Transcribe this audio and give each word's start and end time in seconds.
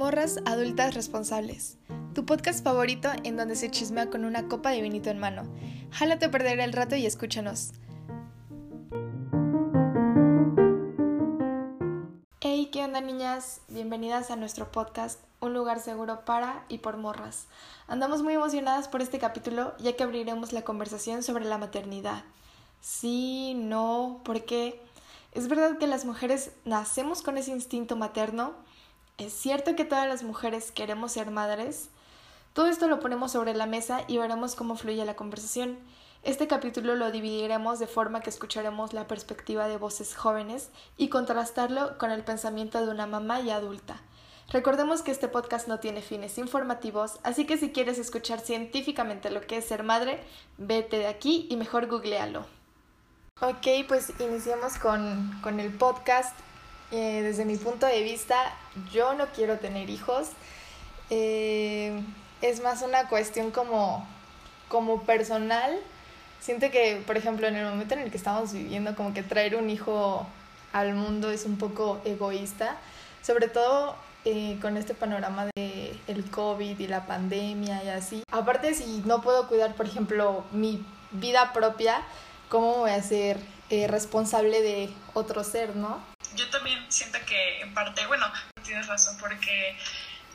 Morras 0.00 0.38
Adultas 0.46 0.94
Responsables, 0.94 1.76
tu 2.14 2.24
podcast 2.24 2.64
favorito 2.64 3.10
en 3.22 3.36
donde 3.36 3.54
se 3.54 3.70
chismea 3.70 4.08
con 4.08 4.24
una 4.24 4.48
copa 4.48 4.70
de 4.70 4.80
vinito 4.80 5.10
en 5.10 5.18
mano. 5.18 5.42
Jálate 5.90 6.24
a 6.24 6.30
perder 6.30 6.58
el 6.60 6.72
rato 6.72 6.96
y 6.96 7.04
escúchanos. 7.04 7.72
Hey, 12.40 12.70
¿qué 12.72 12.82
onda 12.82 13.02
niñas? 13.02 13.60
Bienvenidas 13.68 14.30
a 14.30 14.36
nuestro 14.36 14.72
podcast, 14.72 15.20
un 15.38 15.52
lugar 15.52 15.80
seguro 15.80 16.24
para 16.24 16.64
y 16.70 16.78
por 16.78 16.96
morras. 16.96 17.46
Andamos 17.86 18.22
muy 18.22 18.32
emocionadas 18.32 18.88
por 18.88 19.02
este 19.02 19.18
capítulo 19.18 19.74
ya 19.80 19.96
que 19.96 20.02
abriremos 20.02 20.54
la 20.54 20.62
conversación 20.62 21.22
sobre 21.22 21.44
la 21.44 21.58
maternidad. 21.58 22.24
Sí, 22.80 23.52
no, 23.54 24.22
¿por 24.24 24.46
qué? 24.46 24.80
¿Es 25.32 25.46
verdad 25.46 25.76
que 25.76 25.86
las 25.86 26.06
mujeres 26.06 26.52
nacemos 26.64 27.20
con 27.20 27.36
ese 27.36 27.50
instinto 27.50 27.96
materno? 27.96 28.54
¿Es 29.20 29.34
cierto 29.34 29.76
que 29.76 29.84
todas 29.84 30.08
las 30.08 30.22
mujeres 30.22 30.72
queremos 30.72 31.12
ser 31.12 31.30
madres? 31.30 31.90
Todo 32.54 32.68
esto 32.68 32.88
lo 32.88 33.00
ponemos 33.00 33.32
sobre 33.32 33.52
la 33.52 33.66
mesa 33.66 34.00
y 34.08 34.16
veremos 34.16 34.54
cómo 34.54 34.76
fluye 34.76 35.04
la 35.04 35.14
conversación. 35.14 35.78
Este 36.22 36.46
capítulo 36.46 36.94
lo 36.94 37.10
dividiremos 37.10 37.78
de 37.78 37.86
forma 37.86 38.22
que 38.22 38.30
escucharemos 38.30 38.94
la 38.94 39.06
perspectiva 39.06 39.68
de 39.68 39.76
voces 39.76 40.16
jóvenes 40.16 40.70
y 40.96 41.10
contrastarlo 41.10 41.98
con 41.98 42.12
el 42.12 42.24
pensamiento 42.24 42.82
de 42.82 42.90
una 42.90 43.06
mamá 43.06 43.42
y 43.42 43.50
adulta. 43.50 44.00
Recordemos 44.48 45.02
que 45.02 45.10
este 45.10 45.28
podcast 45.28 45.68
no 45.68 45.80
tiene 45.80 46.00
fines 46.00 46.38
informativos, 46.38 47.20
así 47.22 47.44
que 47.44 47.58
si 47.58 47.72
quieres 47.72 47.98
escuchar 47.98 48.40
científicamente 48.40 49.30
lo 49.30 49.42
que 49.42 49.58
es 49.58 49.66
ser 49.66 49.82
madre, 49.82 50.24
vete 50.56 50.96
de 50.96 51.08
aquí 51.08 51.46
y 51.50 51.56
mejor 51.56 51.88
googlealo. 51.88 52.46
Ok, 53.42 53.86
pues 53.86 54.14
iniciamos 54.18 54.78
con, 54.78 55.38
con 55.42 55.60
el 55.60 55.76
podcast. 55.76 56.34
Eh, 56.92 57.22
desde 57.22 57.44
mi 57.44 57.56
punto 57.56 57.86
de 57.86 58.02
vista, 58.02 58.52
yo 58.92 59.14
no 59.14 59.26
quiero 59.28 59.58
tener 59.58 59.90
hijos. 59.90 60.28
Eh, 61.08 62.00
es 62.42 62.62
más 62.62 62.82
una 62.82 63.08
cuestión 63.08 63.50
como, 63.50 64.06
como 64.68 65.02
personal. 65.02 65.78
Siento 66.40 66.70
que, 66.70 67.02
por 67.06 67.16
ejemplo, 67.16 67.46
en 67.46 67.56
el 67.56 67.66
momento 67.66 67.94
en 67.94 68.00
el 68.00 68.10
que 68.10 68.16
estamos 68.16 68.52
viviendo, 68.52 68.96
como 68.96 69.14
que 69.14 69.22
traer 69.22 69.56
un 69.56 69.70
hijo 69.70 70.26
al 70.72 70.94
mundo 70.94 71.30
es 71.30 71.44
un 71.44 71.58
poco 71.58 72.00
egoísta, 72.04 72.76
sobre 73.22 73.48
todo 73.48 73.96
eh, 74.24 74.58
con 74.62 74.76
este 74.76 74.94
panorama 74.94 75.46
de 75.56 75.98
COVID 76.30 76.78
y 76.78 76.86
la 76.86 77.06
pandemia 77.06 77.84
y 77.84 77.88
así. 77.88 78.22
Aparte, 78.32 78.74
si 78.74 79.02
no 79.04 79.20
puedo 79.20 79.46
cuidar, 79.48 79.74
por 79.74 79.86
ejemplo, 79.86 80.44
mi 80.50 80.84
vida 81.12 81.52
propia, 81.52 82.02
¿cómo 82.48 82.78
voy 82.78 82.90
a 82.90 83.02
ser 83.02 83.38
responsable 83.88 84.62
de 84.62 84.90
otro 85.14 85.44
ser, 85.44 85.76
no? 85.76 86.09
Yo 86.34 86.48
también 86.50 86.84
siento 86.90 87.18
que 87.26 87.60
en 87.60 87.74
parte, 87.74 88.06
bueno, 88.06 88.30
tienes 88.62 88.86
razón, 88.86 89.16
porque 89.18 89.76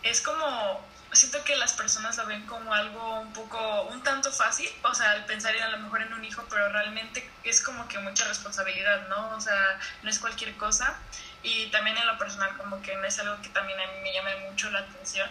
es 0.04 0.22
como, 0.22 0.86
siento 1.12 1.44
que 1.44 1.56
las 1.56 1.74
personas 1.74 2.18
lo 2.18 2.26
ven 2.26 2.46
como 2.46 2.74
algo 2.74 3.22
un 3.22 3.34
poco, 3.34 3.84
un 3.84 4.04
tanto 4.04 4.32
fácil, 4.32 4.70
o 4.84 4.94
sea, 4.94 5.12
al 5.12 5.26
pensar 5.26 5.56
a 5.56 5.70
lo 5.70 5.80
mejor 5.80 6.02
en 6.02 6.14
un 6.14 6.23
hijo, 6.23 6.44
pero 6.50 6.70
realmente 6.70 7.28
es 7.44 7.62
como 7.62 7.88
que 7.88 7.98
mucha 8.00 8.28
responsabilidad, 8.28 9.08
¿no? 9.08 9.36
O 9.36 9.42
sea, 9.42 9.80
no 10.04 10.10
es 10.10 10.20
cualquier 10.20 10.56
cosa. 10.58 11.00
Y 11.44 11.68
también 11.68 11.98
en 11.98 12.08
lo 12.08 12.18
personal 12.18 12.58
como 12.58 12.82
que 12.82 12.96
no 12.96 13.06
es 13.06 13.20
algo 13.20 13.40
que 13.42 13.50
también 13.50 13.80
a 13.80 13.86
mí 13.88 14.00
me 14.02 14.14
llame 14.14 14.50
mucho 14.50 14.70
la 14.72 14.80
atención. 14.80 15.30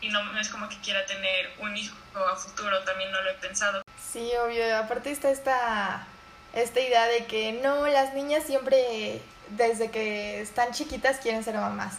Y 0.00 0.08
no, 0.08 0.22
no 0.22 0.38
es 0.38 0.48
como 0.48 0.68
que 0.68 0.78
quiera 0.78 1.04
tener 1.06 1.52
un 1.58 1.76
hijo 1.76 1.96
a 2.14 2.36
futuro, 2.36 2.82
también 2.84 3.10
no 3.10 3.20
lo 3.20 3.30
he 3.30 3.34
pensado. 3.34 3.82
Sí, 4.12 4.30
obvio. 4.40 4.76
Aparte 4.76 5.10
está 5.10 5.30
esta, 5.30 6.06
esta 6.54 6.80
idea 6.80 7.06
de 7.06 7.26
que 7.26 7.52
no, 7.52 7.86
las 7.88 8.14
niñas 8.14 8.44
siempre 8.44 9.20
desde 9.56 9.90
que 9.90 10.40
están 10.40 10.72
chiquitas 10.72 11.18
quieren 11.18 11.44
ser 11.44 11.54
mamás. 11.54 11.94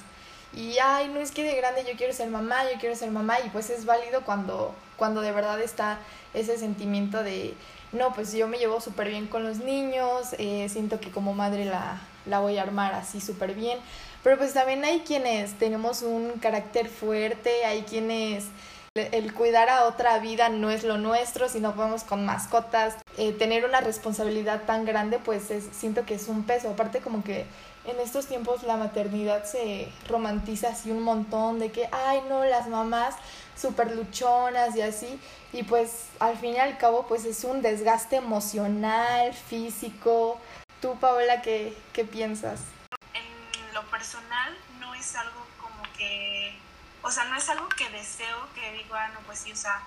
Y, 0.53 0.77
ay, 0.79 1.09
no 1.09 1.19
es 1.19 1.31
que 1.31 1.43
de 1.43 1.55
grande 1.55 1.85
yo 1.87 1.95
quiero 1.95 2.11
ser 2.13 2.29
mamá, 2.29 2.63
yo 2.71 2.79
quiero 2.79 2.95
ser 2.95 3.11
mamá, 3.11 3.39
y 3.45 3.49
pues 3.49 3.69
es 3.69 3.85
válido 3.85 4.21
cuando, 4.21 4.73
cuando 4.97 5.21
de 5.21 5.31
verdad 5.31 5.61
está 5.61 5.99
ese 6.33 6.57
sentimiento 6.57 7.21
de, 7.23 7.53
no, 7.91 8.13
pues 8.13 8.33
yo 8.33 8.47
me 8.47 8.57
llevo 8.57 8.81
súper 8.81 9.09
bien 9.09 9.27
con 9.27 9.43
los 9.43 9.57
niños, 9.59 10.29
eh, 10.39 10.67
siento 10.69 10.99
que 10.99 11.11
como 11.11 11.33
madre 11.33 11.65
la, 11.65 12.01
la 12.25 12.39
voy 12.39 12.57
a 12.57 12.63
armar 12.63 12.93
así 12.95 13.21
súper 13.21 13.53
bien. 13.53 13.77
Pero 14.23 14.37
pues 14.37 14.53
también 14.53 14.83
hay 14.83 15.01
quienes 15.01 15.53
tenemos 15.53 16.01
un 16.01 16.31
carácter 16.41 16.89
fuerte, 16.89 17.63
hay 17.65 17.83
quienes 17.83 18.45
el 19.11 19.33
cuidar 19.33 19.69
a 19.69 19.85
otra 19.85 20.19
vida 20.19 20.49
no 20.49 20.69
es 20.69 20.83
lo 20.83 20.97
nuestro, 20.97 21.49
si 21.49 21.59
no 21.59 21.75
podemos 21.75 22.03
con 22.03 22.25
mascotas, 22.25 22.95
eh, 23.17 23.33
tener 23.33 23.65
una 23.65 23.81
responsabilidad 23.81 24.63
tan 24.63 24.85
grande, 24.85 25.19
pues 25.19 25.51
es, 25.51 25.67
siento 25.71 26.05
que 26.05 26.15
es 26.15 26.27
un 26.27 26.43
peso. 26.43 26.69
Aparte 26.69 26.99
como 26.99 27.23
que 27.23 27.45
en 27.85 27.99
estos 27.99 28.27
tiempos 28.27 28.63
la 28.63 28.77
maternidad 28.77 29.45
se 29.45 29.91
romantiza 30.07 30.69
así 30.69 30.91
un 30.91 31.01
montón 31.01 31.59
de 31.59 31.71
que, 31.71 31.89
ay 31.91 32.21
no, 32.29 32.43
las 32.45 32.67
mamás 32.67 33.15
súper 33.59 33.95
luchonas 33.95 34.75
y 34.75 34.81
así. 34.81 35.19
Y 35.53 35.63
pues 35.63 36.05
al 36.19 36.37
fin 36.37 36.55
y 36.55 36.59
al 36.59 36.77
cabo 36.77 37.07
pues 37.07 37.25
es 37.25 37.43
un 37.43 37.61
desgaste 37.61 38.17
emocional, 38.17 39.33
físico. 39.33 40.39
Tú, 40.81 40.95
Paola, 40.99 41.41
¿qué, 41.41 41.75
qué 41.93 42.05
piensas? 42.05 42.61
En 43.13 43.73
lo 43.73 43.83
personal 43.89 44.55
no 44.79 44.93
es 44.95 45.15
algo 45.15 45.45
como 45.59 45.83
que 45.97 46.55
o 47.01 47.11
sea, 47.11 47.25
no 47.25 47.35
es 47.35 47.47
algo 47.49 47.69
que 47.69 47.89
deseo, 47.89 48.47
que 48.53 48.71
digo, 48.73 48.95
ah, 48.95 49.09
no, 49.09 49.19
pues 49.21 49.39
sí, 49.39 49.51
o 49.51 49.55
sea, 49.55 49.81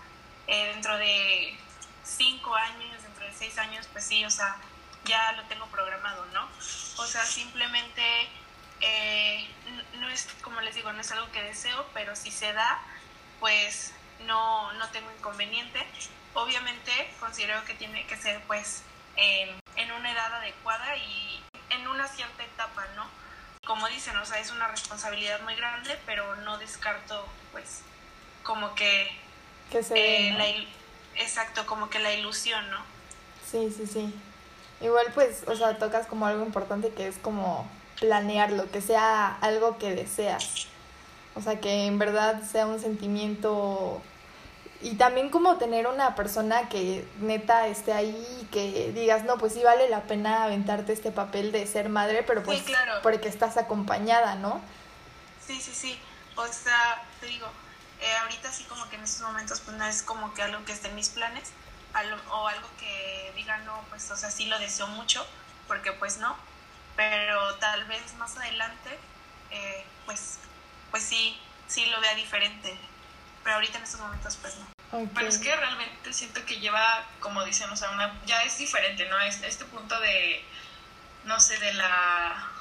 eh, 0.47 0.69
dentro 0.69 0.97
de 0.97 1.57
cinco 2.05 2.55
años, 2.55 3.03
dentro 3.03 3.25
de 3.25 3.33
seis 3.33 3.59
años, 3.59 3.89
pues 3.93 4.05
sí, 4.05 4.25
o 4.25 4.31
sea, 4.31 4.57
ya 5.05 5.33
lo 5.33 5.43
tengo 5.45 5.67
programado, 5.67 6.25
¿no? 6.27 6.49
O 6.97 7.07
sea, 7.07 7.25
simplemente 7.25 8.03
eh, 8.81 9.49
no 9.99 10.09
es, 10.09 10.29
como 10.43 10.61
les 10.61 10.75
digo, 10.75 10.93
no 10.93 11.01
es 11.01 11.13
algo 11.13 11.31
que 11.33 11.43
deseo, 11.43 11.87
pero 11.95 12.17
si 12.17 12.31
se 12.31 12.53
da, 12.53 12.81
pues 13.41 13.93
no, 14.27 14.73
no 14.75 14.89
tengo 14.91 15.11
inconveniente. 15.13 15.87
Obviamente 16.35 17.15
considero 17.21 17.65
que 17.65 17.75
tiene 17.75 18.07
que 18.07 18.17
ser 18.17 18.43
pues 18.45 18.83
en 19.17 19.93
una 19.93 20.11
edad 20.11 20.35
adecuada 20.35 20.97
y 20.97 21.43
en 21.71 21.87
una 21.89 22.09
cierta 22.09 22.43
etapa, 22.43 22.87
¿no? 22.97 23.07
Como 23.67 23.87
dicen, 23.89 24.17
o 24.17 24.25
sea, 24.25 24.41
es 24.41 24.51
una 24.51 24.69
responsabilidad 24.69 25.41
muy 25.43 25.55
grande, 25.55 25.97
pero 26.05 26.35
no 26.37 26.59
descarto, 26.59 27.25
pues, 27.53 27.83
como 28.43 28.75
que... 28.75 29.09
Que 29.71 29.83
se 29.83 29.95
eh, 29.97 30.69
Exacto, 31.17 31.65
como 31.67 31.89
que 31.89 31.99
la 31.99 32.13
ilusión, 32.13 32.69
¿no? 32.71 32.79
Sí, 33.49 33.73
sí, 33.75 33.87
sí. 33.87 34.15
Igual, 34.81 35.07
pues, 35.15 35.45
o 35.47 35.55
sea, 35.55 35.79
tocas 35.79 36.07
como 36.07 36.27
algo 36.27 36.45
importante 36.45 36.91
que 36.91 37.07
es 37.07 37.19
como 37.19 37.71
planearlo, 38.01 38.71
que 38.71 38.81
sea 38.81 39.37
algo 39.41 39.79
que 39.79 39.95
deseas. 39.95 40.67
O 41.35 41.41
sea, 41.41 41.61
que 41.61 41.87
en 41.87 41.99
verdad 41.99 42.43
sea 42.43 42.67
un 42.67 42.81
sentimiento 42.81 44.03
y 44.83 44.97
también 44.97 45.31
como 45.31 45.59
tener 45.59 45.87
una 45.87 46.15
persona 46.15 46.69
que 46.69 47.07
neta 47.21 47.69
esté 47.69 47.93
ahí 47.93 48.41
y 48.41 48.47
que 48.47 48.93
digas, 48.93 49.25
no, 49.25 49.39
pues 49.39 49.55
sí 49.55 49.63
vale 49.63 49.89
la 49.89 50.03
pena 50.03 50.45
aventarte 50.45 50.93
este 50.93 51.11
papel 51.13 51.53
de 51.53 51.67
ser 51.67 51.89
madre, 51.89 52.23
pero 52.23 52.43
pues 52.43 52.63
claro. 52.63 53.01
porque 53.03 53.29
estás 53.29 53.57
acompañada, 53.57 54.35
¿no? 54.35 54.61
Sí, 55.47 55.61
sí, 55.61 55.73
sí. 55.73 55.99
O 56.37 56.47
sea, 56.47 57.03
te 57.21 57.27
digo, 57.27 57.47
eh, 58.01 58.17
ahorita 58.23 58.51
sí 58.51 58.65
como 58.65 58.89
que 58.89 58.97
en 58.97 59.05
estos 59.05 59.23
momentos 59.23 59.61
pues 59.61 59.77
no 59.77 59.85
es 59.87 60.03
como 60.03 60.35
que 60.35 60.43
algo 60.43 60.65
que 60.65 60.73
esté 60.73 60.89
en 60.89 60.97
mis 60.97 61.11
planes 61.11 61.53
o 62.31 62.49
algo 62.49 62.69
que 62.79 63.33
diga, 63.37 63.59
no, 63.59 63.79
pues 63.91 64.11
o 64.11 64.17
sea, 64.17 64.31
sí 64.31 64.47
lo 64.47 64.59
deseo 64.59 64.89
mucho, 64.89 65.25
porque 65.69 65.93
pues 65.93 66.19
no, 66.19 66.35
pero 66.97 67.55
tal 67.57 67.85
vez 67.85 68.15
más 68.19 68.37
adelante, 68.37 68.99
eh, 69.51 69.85
pues, 70.07 70.39
pues 70.91 71.03
sí, 71.03 71.39
sí 71.69 71.87
lo 71.87 72.01
vea 72.01 72.15
diferente 72.15 72.77
pero 73.43 73.57
ahorita 73.57 73.79
en 73.79 73.85
estos 73.85 74.01
momentos 74.01 74.37
pues 74.41 74.57
no. 74.57 74.72
Pero 75.15 75.27
es 75.27 75.39
que 75.39 75.57
realmente 75.57 76.13
siento 76.13 76.45
que 76.45 76.61
lleva, 76.61 77.07
como 77.21 77.43
dicen, 77.45 77.71
o 77.71 77.77
sea, 77.77 77.91
una, 77.91 78.21
ya 78.27 78.43
es 78.43 78.59
diferente, 78.59 79.07
¿no? 79.09 79.19
Es 79.21 79.43
este 79.43 79.65
punto 79.65 79.99
de, 80.01 80.45
no 81.25 81.41
sé, 81.41 81.59
de 81.59 81.73
la 81.75 82.52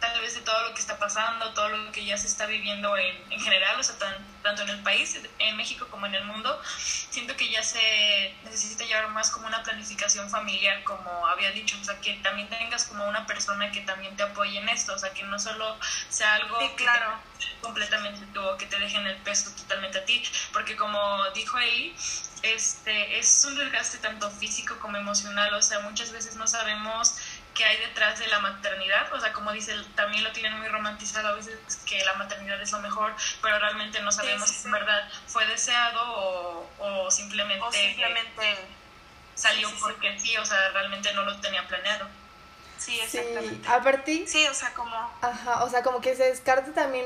tal 0.00 0.20
vez 0.20 0.34
de 0.34 0.40
todo 0.40 0.68
lo 0.68 0.74
que 0.74 0.80
está 0.80 0.98
pasando, 0.98 1.52
todo 1.52 1.68
lo 1.68 1.92
que 1.92 2.04
ya 2.04 2.16
se 2.16 2.26
está 2.26 2.46
viviendo 2.46 2.96
en, 2.96 3.32
en 3.32 3.40
general, 3.40 3.78
o 3.78 3.82
sea, 3.82 3.96
tanto 4.42 4.62
en 4.62 4.70
el 4.70 4.82
país, 4.82 5.18
en 5.38 5.56
México 5.56 5.86
como 5.90 6.06
en 6.06 6.14
el 6.14 6.24
mundo, 6.24 6.60
siento 6.66 7.36
que 7.36 7.50
ya 7.50 7.62
se 7.62 8.34
necesita 8.42 8.84
llevar 8.84 9.08
más 9.08 9.30
como 9.30 9.46
una 9.46 9.62
planificación 9.62 10.30
familiar, 10.30 10.82
como 10.84 11.26
había 11.26 11.50
dicho, 11.52 11.76
o 11.80 11.84
sea, 11.84 12.00
que 12.00 12.14
también 12.14 12.48
tengas 12.48 12.84
como 12.84 13.06
una 13.06 13.26
persona 13.26 13.70
que 13.70 13.80
también 13.82 14.16
te 14.16 14.22
apoye 14.22 14.58
en 14.58 14.68
esto, 14.68 14.94
o 14.94 14.98
sea, 14.98 15.12
que 15.12 15.22
no 15.24 15.38
solo 15.38 15.78
sea 16.08 16.34
algo 16.34 16.58
claro. 16.76 17.20
completamente 17.60 18.26
tú 18.32 18.42
o 18.42 18.56
que 18.56 18.66
te 18.66 18.78
dejen 18.78 19.06
el 19.06 19.16
peso 19.22 19.50
totalmente 19.54 19.98
a 19.98 20.04
ti, 20.04 20.22
porque 20.52 20.76
como 20.76 21.30
dijo 21.30 21.58
Eli, 21.58 21.94
este, 22.42 23.18
es 23.18 23.44
un 23.44 23.56
desgaste 23.56 23.98
tanto 23.98 24.30
físico 24.30 24.78
como 24.78 24.96
emocional, 24.96 25.52
o 25.54 25.62
sea, 25.62 25.80
muchas 25.80 26.10
veces 26.10 26.36
no 26.36 26.46
sabemos 26.46 27.16
que 27.54 27.64
hay 27.64 27.76
detrás 27.78 28.18
de 28.18 28.26
la 28.28 28.38
maternidad, 28.40 29.12
o 29.12 29.20
sea, 29.20 29.32
como 29.32 29.52
dice, 29.52 29.74
también 29.94 30.24
lo 30.24 30.32
tienen 30.32 30.56
muy 30.58 30.68
romantizado 30.68 31.28
a 31.28 31.34
veces 31.34 31.58
que 31.86 32.04
la 32.04 32.14
maternidad 32.14 32.60
es 32.60 32.72
lo 32.72 32.80
mejor, 32.80 33.14
pero 33.42 33.58
realmente 33.58 34.00
no 34.00 34.12
sabemos 34.12 34.48
si 34.48 34.66
en 34.66 34.72
verdad 34.72 35.08
fue 35.26 35.46
deseado 35.46 36.00
o, 36.02 36.70
o 36.78 37.10
simplemente, 37.10 37.92
salió 39.34 39.68
porque 39.80 40.18
sí, 40.18 40.36
o 40.36 40.44
sea, 40.44 40.70
realmente 40.70 41.12
no 41.14 41.22
lo 41.22 41.40
tenía 41.40 41.66
planeado. 41.66 42.06
Sí, 42.78 42.98
exactamente. 42.98 43.56
Sí, 43.56 43.62
aparte... 43.68 44.24
Sí, 44.26 44.46
o 44.46 44.54
sea, 44.54 44.72
como... 44.72 44.96
Ajá, 45.20 45.64
o 45.64 45.70
sea, 45.70 45.82
como 45.82 46.00
que 46.00 46.16
se 46.16 46.24
descarta 46.24 46.72
también 46.72 47.04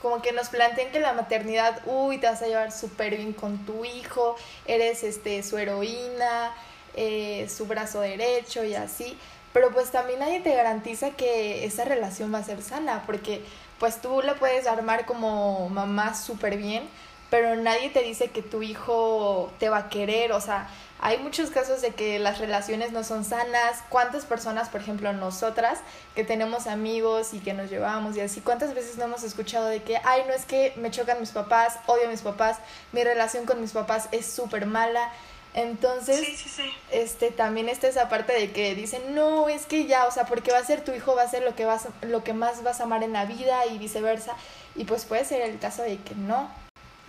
como 0.00 0.22
que 0.22 0.32
nos 0.32 0.48
plantean 0.48 0.92
que 0.92 1.00
la 1.00 1.12
maternidad, 1.12 1.82
uy, 1.84 2.18
te 2.18 2.28
vas 2.28 2.42
a 2.42 2.46
llevar 2.46 2.70
súper 2.70 3.16
bien 3.16 3.32
con 3.32 3.64
tu 3.66 3.84
hijo, 3.84 4.36
eres 4.66 5.02
este, 5.02 5.42
su 5.42 5.58
heroína, 5.58 6.54
eh, 6.94 7.48
su 7.48 7.66
brazo 7.66 8.00
derecho 8.00 8.62
y 8.62 8.74
así, 8.74 9.18
pero 9.56 9.70
pues 9.70 9.90
también 9.90 10.18
nadie 10.18 10.40
te 10.40 10.54
garantiza 10.54 11.12
que 11.12 11.64
esa 11.64 11.86
relación 11.86 12.30
va 12.30 12.40
a 12.40 12.44
ser 12.44 12.60
sana, 12.60 13.04
porque 13.06 13.42
pues 13.78 14.02
tú 14.02 14.20
la 14.20 14.34
puedes 14.34 14.66
armar 14.66 15.06
como 15.06 15.70
mamá 15.70 16.12
súper 16.12 16.58
bien, 16.58 16.86
pero 17.30 17.56
nadie 17.56 17.88
te 17.88 18.02
dice 18.02 18.28
que 18.28 18.42
tu 18.42 18.62
hijo 18.62 19.50
te 19.58 19.70
va 19.70 19.78
a 19.78 19.88
querer, 19.88 20.32
o 20.32 20.42
sea, 20.42 20.68
hay 21.00 21.16
muchos 21.16 21.48
casos 21.48 21.80
de 21.80 21.94
que 21.94 22.18
las 22.18 22.38
relaciones 22.38 22.92
no 22.92 23.02
son 23.02 23.24
sanas. 23.24 23.82
¿Cuántas 23.88 24.26
personas, 24.26 24.68
por 24.68 24.82
ejemplo, 24.82 25.12
nosotras, 25.14 25.78
que 26.14 26.22
tenemos 26.22 26.66
amigos 26.66 27.32
y 27.32 27.38
que 27.38 27.54
nos 27.54 27.70
llevamos 27.70 28.14
y 28.16 28.20
así, 28.20 28.42
cuántas 28.42 28.74
veces 28.74 28.98
no 28.98 29.04
hemos 29.04 29.22
escuchado 29.22 29.68
de 29.68 29.82
que, 29.82 29.98
ay, 30.04 30.24
no 30.26 30.34
es 30.34 30.44
que 30.44 30.74
me 30.76 30.90
chocan 30.90 31.18
mis 31.18 31.30
papás, 31.30 31.78
odio 31.86 32.08
a 32.08 32.10
mis 32.10 32.20
papás, 32.20 32.58
mi 32.92 33.02
relación 33.02 33.46
con 33.46 33.62
mis 33.62 33.72
papás 33.72 34.10
es 34.12 34.26
súper 34.26 34.66
mala? 34.66 35.10
Entonces, 35.56 36.60
este 36.90 37.30
también 37.30 37.70
está 37.70 37.88
esa 37.88 38.10
parte 38.10 38.34
de 38.34 38.52
que 38.52 38.74
dicen, 38.74 39.14
"No, 39.14 39.48
es 39.48 39.64
que 39.64 39.86
ya, 39.86 40.04
o 40.04 40.10
sea, 40.10 40.26
porque 40.26 40.52
va 40.52 40.58
a 40.58 40.64
ser 40.64 40.84
tu 40.84 40.92
hijo 40.92 41.16
va 41.16 41.22
a 41.22 41.30
ser 41.30 41.42
lo 41.44 41.56
que 41.56 41.64
vas 41.64 41.88
lo 42.02 42.22
que 42.22 42.34
más 42.34 42.62
vas 42.62 42.80
a 42.80 42.82
amar 42.82 43.02
en 43.02 43.14
la 43.14 43.24
vida 43.24 43.64
y 43.64 43.78
viceversa." 43.78 44.36
Y 44.74 44.84
pues 44.84 45.06
puede 45.06 45.24
ser 45.24 45.40
el 45.40 45.58
caso 45.58 45.80
de 45.82 45.96
que 46.02 46.14
no. 46.14 46.54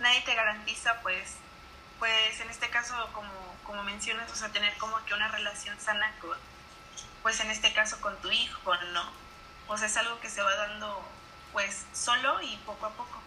Nadie 0.00 0.22
te 0.22 0.34
garantiza 0.34 0.98
pues 1.02 1.34
pues 1.98 2.40
en 2.40 2.48
este 2.48 2.70
caso 2.70 2.94
como 3.12 3.30
como 3.64 3.82
mencionas, 3.84 4.32
o 4.32 4.34
sea, 4.34 4.48
tener 4.48 4.74
como 4.78 4.96
que 5.04 5.12
una 5.12 5.28
relación 5.28 5.78
sana 5.78 6.10
con 6.18 6.38
pues 7.22 7.38
en 7.40 7.50
este 7.50 7.74
caso 7.74 8.00
con 8.00 8.16
tu 8.22 8.30
hijo, 8.30 8.74
¿no? 8.94 9.02
O 9.66 9.76
sea, 9.76 9.88
es 9.88 9.96
algo 9.98 10.18
que 10.20 10.30
se 10.30 10.40
va 10.40 10.54
dando 10.56 11.02
pues 11.52 11.84
solo 11.92 12.40
y 12.40 12.56
poco 12.64 12.86
a 12.86 12.90
poco. 12.90 13.20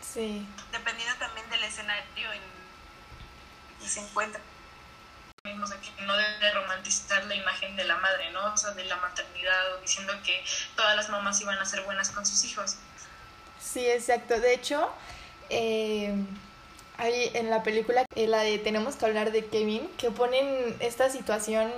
Sí. 0.00 0.46
Dependiendo 0.70 1.16
también 1.18 1.50
del 1.50 1.64
escenario 1.64 2.32
en 2.32 2.40
que 3.80 3.88
se 3.88 4.00
encuentra 4.00 4.40
que 5.42 6.04
no 6.04 6.16
debe 6.16 6.50
romantizar 6.52 7.24
la 7.24 7.34
imagen 7.34 7.74
de 7.76 7.84
la 7.84 7.96
madre, 7.96 8.30
¿no? 8.32 8.52
O 8.52 8.56
sea, 8.56 8.72
de 8.72 8.84
la 8.84 8.96
maternidad, 8.96 9.74
o 9.74 9.80
diciendo 9.80 10.12
que 10.24 10.42
todas 10.76 10.96
las 10.96 11.08
mamás 11.08 11.40
iban 11.40 11.58
a 11.58 11.64
ser 11.64 11.82
buenas 11.82 12.10
con 12.10 12.26
sus 12.26 12.44
hijos. 12.44 12.76
Sí, 13.58 13.86
exacto. 13.88 14.38
De 14.38 14.52
hecho, 14.52 14.90
eh, 15.48 16.14
hay 16.98 17.30
en 17.34 17.48
la 17.48 17.62
película, 17.62 18.04
eh, 18.14 18.26
la 18.26 18.40
de 18.40 18.58
Tenemos 18.58 18.96
que 18.96 19.06
hablar 19.06 19.32
de 19.32 19.46
Kevin, 19.46 19.88
que 19.96 20.10
ponen 20.10 20.76
esta 20.80 21.08
situación 21.08 21.72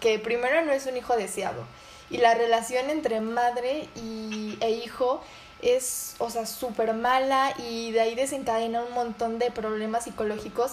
que 0.00 0.18
primero 0.18 0.62
no 0.64 0.72
es 0.72 0.86
un 0.86 0.96
hijo 0.96 1.16
deseado. 1.16 1.66
Y 2.08 2.18
la 2.18 2.34
relación 2.34 2.90
entre 2.90 3.20
madre 3.20 3.88
y, 3.96 4.58
e 4.60 4.70
hijo 4.70 5.24
es, 5.60 6.14
o 6.18 6.30
sea, 6.30 6.46
súper 6.46 6.92
mala 6.94 7.54
y 7.58 7.90
de 7.92 8.00
ahí 8.00 8.14
desencadena 8.14 8.82
un 8.82 8.92
montón 8.92 9.38
de 9.38 9.50
problemas 9.50 10.04
psicológicos 10.04 10.72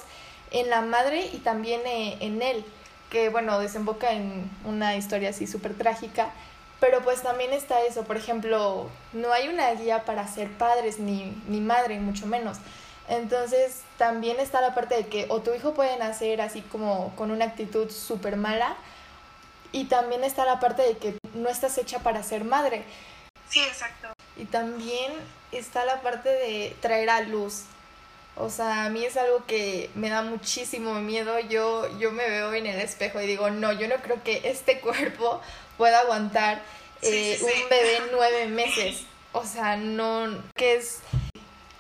en 0.52 0.70
la 0.70 0.82
madre 0.82 1.30
y 1.34 1.38
también 1.38 1.82
eh, 1.86 2.18
en 2.22 2.42
él, 2.42 2.66
que 3.10 3.30
bueno, 3.30 3.60
desemboca 3.60 4.12
en 4.12 4.50
una 4.66 4.96
historia 4.96 5.30
así 5.30 5.48
súper 5.48 5.76
trágica, 5.76 6.32
pero 6.80 7.02
pues 7.02 7.22
también 7.22 7.52
está 7.54 7.82
eso, 7.82 8.04
por 8.04 8.18
ejemplo, 8.18 8.90
no 9.14 9.34
hay 9.34 9.48
una 9.50 9.72
guía 9.74 10.06
para 10.06 10.28
ser 10.28 10.50
padres 10.52 11.00
ni, 11.00 11.36
ni 11.48 11.60
madre, 11.60 12.00
mucho 12.00 12.26
menos. 12.26 12.58
Entonces 13.10 13.82
también 13.98 14.40
está 14.40 14.62
la 14.62 14.76
parte 14.76 14.96
de 14.96 15.08
que 15.08 15.26
o 15.30 15.42
tu 15.42 15.54
hijo 15.54 15.74
puede 15.74 15.98
nacer 15.98 16.42
así 16.42 16.62
como 16.62 17.14
con 17.16 17.32
una 17.32 17.46
actitud 17.46 17.90
súper 17.90 18.38
mala 18.38 18.78
y 19.72 19.86
también 19.86 20.24
está 20.24 20.46
la 20.46 20.60
parte 20.60 20.84
de 20.84 20.98
que 20.98 21.18
no 21.34 21.50
estás 21.50 21.78
hecha 21.80 22.00
para 22.00 22.24
ser 22.24 22.44
madre. 22.44 22.84
Sí, 23.50 23.62
exacto. 23.62 24.10
Y 24.38 24.46
también 24.46 25.12
está 25.52 25.86
la 25.86 26.02
parte 26.02 26.30
de 26.30 26.76
traer 26.82 27.10
a 27.10 27.22
luz 27.22 27.64
o 28.36 28.50
sea, 28.50 28.86
a 28.86 28.90
mí 28.90 29.04
es 29.04 29.18
algo 29.18 29.46
que 29.46 29.90
me 29.96 30.10
da 30.10 30.22
muchísimo 30.22 30.96
miedo. 30.96 31.40
Yo, 31.40 31.88
yo 32.00 32.12
me 32.12 32.30
veo 32.30 32.54
en 32.54 32.66
el 32.66 32.80
espejo 32.80 33.22
y 33.22 33.28
digo, 33.28 33.50
no, 33.50 33.74
yo 33.74 33.88
no 33.88 33.96
creo 33.98 34.24
que 34.24 34.42
este 34.46 34.80
cuerpo 34.82 35.42
pueda 35.78 36.00
aguantar 36.02 36.62
eh, 37.02 37.40
un 37.42 37.70
bebé 37.70 38.02
nueve 38.12 38.48
meses. 38.48 39.04
O 39.32 39.46
sea, 39.46 39.76
no, 39.76 40.42
que 40.56 40.76
es 40.76 41.00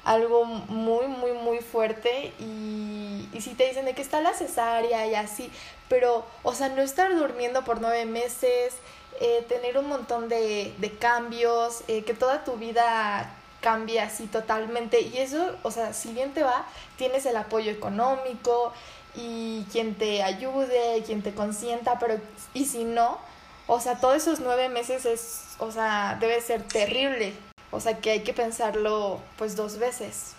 algo 0.03 0.45
muy, 0.45 1.07
muy, 1.07 1.33
muy 1.33 1.59
fuerte 1.59 2.33
y, 2.39 3.27
y 3.33 3.41
si 3.41 3.53
te 3.53 3.67
dicen 3.67 3.85
de 3.85 3.93
que 3.93 4.01
está 4.01 4.21
la 4.21 4.33
cesárea 4.33 5.07
y 5.07 5.15
así, 5.15 5.51
pero, 5.87 6.25
o 6.43 6.53
sea, 6.53 6.69
no 6.69 6.81
estar 6.81 7.15
durmiendo 7.15 7.63
por 7.63 7.81
nueve 7.81 8.05
meses, 8.05 8.75
eh, 9.19 9.45
tener 9.49 9.77
un 9.77 9.87
montón 9.87 10.29
de, 10.29 10.73
de 10.77 10.91
cambios, 10.91 11.83
eh, 11.87 12.03
que 12.03 12.13
toda 12.13 12.43
tu 12.43 12.53
vida 12.53 13.35
cambia 13.61 14.03
así 14.05 14.27
totalmente. 14.27 15.01
Y 15.01 15.17
eso, 15.17 15.55
o 15.63 15.71
sea, 15.71 15.93
si 15.93 16.13
bien 16.13 16.33
te 16.33 16.43
va, 16.43 16.65
tienes 16.97 17.25
el 17.25 17.37
apoyo 17.37 17.71
económico 17.71 18.73
y 19.15 19.65
quien 19.71 19.95
te 19.95 20.23
ayude, 20.23 21.03
quien 21.05 21.21
te 21.21 21.33
consienta, 21.33 21.99
pero 21.99 22.19
y 22.53 22.65
si 22.65 22.83
no, 22.83 23.19
o 23.67 23.79
sea, 23.79 23.99
todos 23.99 24.17
esos 24.17 24.39
nueve 24.39 24.69
meses 24.69 25.05
es, 25.05 25.55
o 25.59 25.71
sea, 25.71 26.17
debe 26.19 26.41
ser 26.41 26.63
terrible. 26.63 27.33
O 27.71 27.79
sea, 27.79 27.99
que 27.99 28.11
hay 28.11 28.23
que 28.23 28.33
pensarlo 28.33 29.21
pues 29.37 29.55
dos 29.55 29.77
veces. 29.77 30.33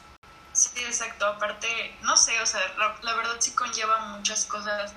Sí, 0.53 0.83
exacto. 0.85 1.27
Aparte, 1.27 1.69
no 2.03 2.17
sé, 2.17 2.41
o 2.41 2.47
sea, 2.47 2.61
la 3.03 3.15
verdad 3.15 3.37
sí 3.39 3.53
conlleva 3.53 4.17
muchas 4.17 4.47
cosas 4.47 4.93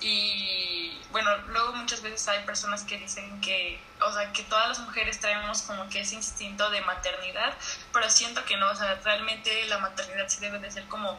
y 0.00 1.00
bueno, 1.10 1.34
luego 1.48 1.72
muchas 1.72 2.02
veces 2.02 2.28
hay 2.28 2.44
personas 2.44 2.84
que 2.84 2.98
dicen 2.98 3.40
que, 3.40 3.80
o 4.00 4.12
sea, 4.12 4.32
que 4.32 4.42
todas 4.44 4.68
las 4.68 4.78
mujeres 4.80 5.18
traemos 5.18 5.62
como 5.62 5.88
que 5.88 6.00
ese 6.00 6.14
instinto 6.14 6.68
de 6.70 6.82
maternidad, 6.82 7.54
pero 7.92 8.10
siento 8.10 8.44
que 8.44 8.56
no, 8.56 8.70
o 8.70 8.74
sea, 8.74 9.00
realmente 9.02 9.64
la 9.66 9.78
maternidad 9.78 10.28
sí 10.28 10.40
debe 10.40 10.58
de 10.58 10.70
ser 10.70 10.86
como 10.88 11.16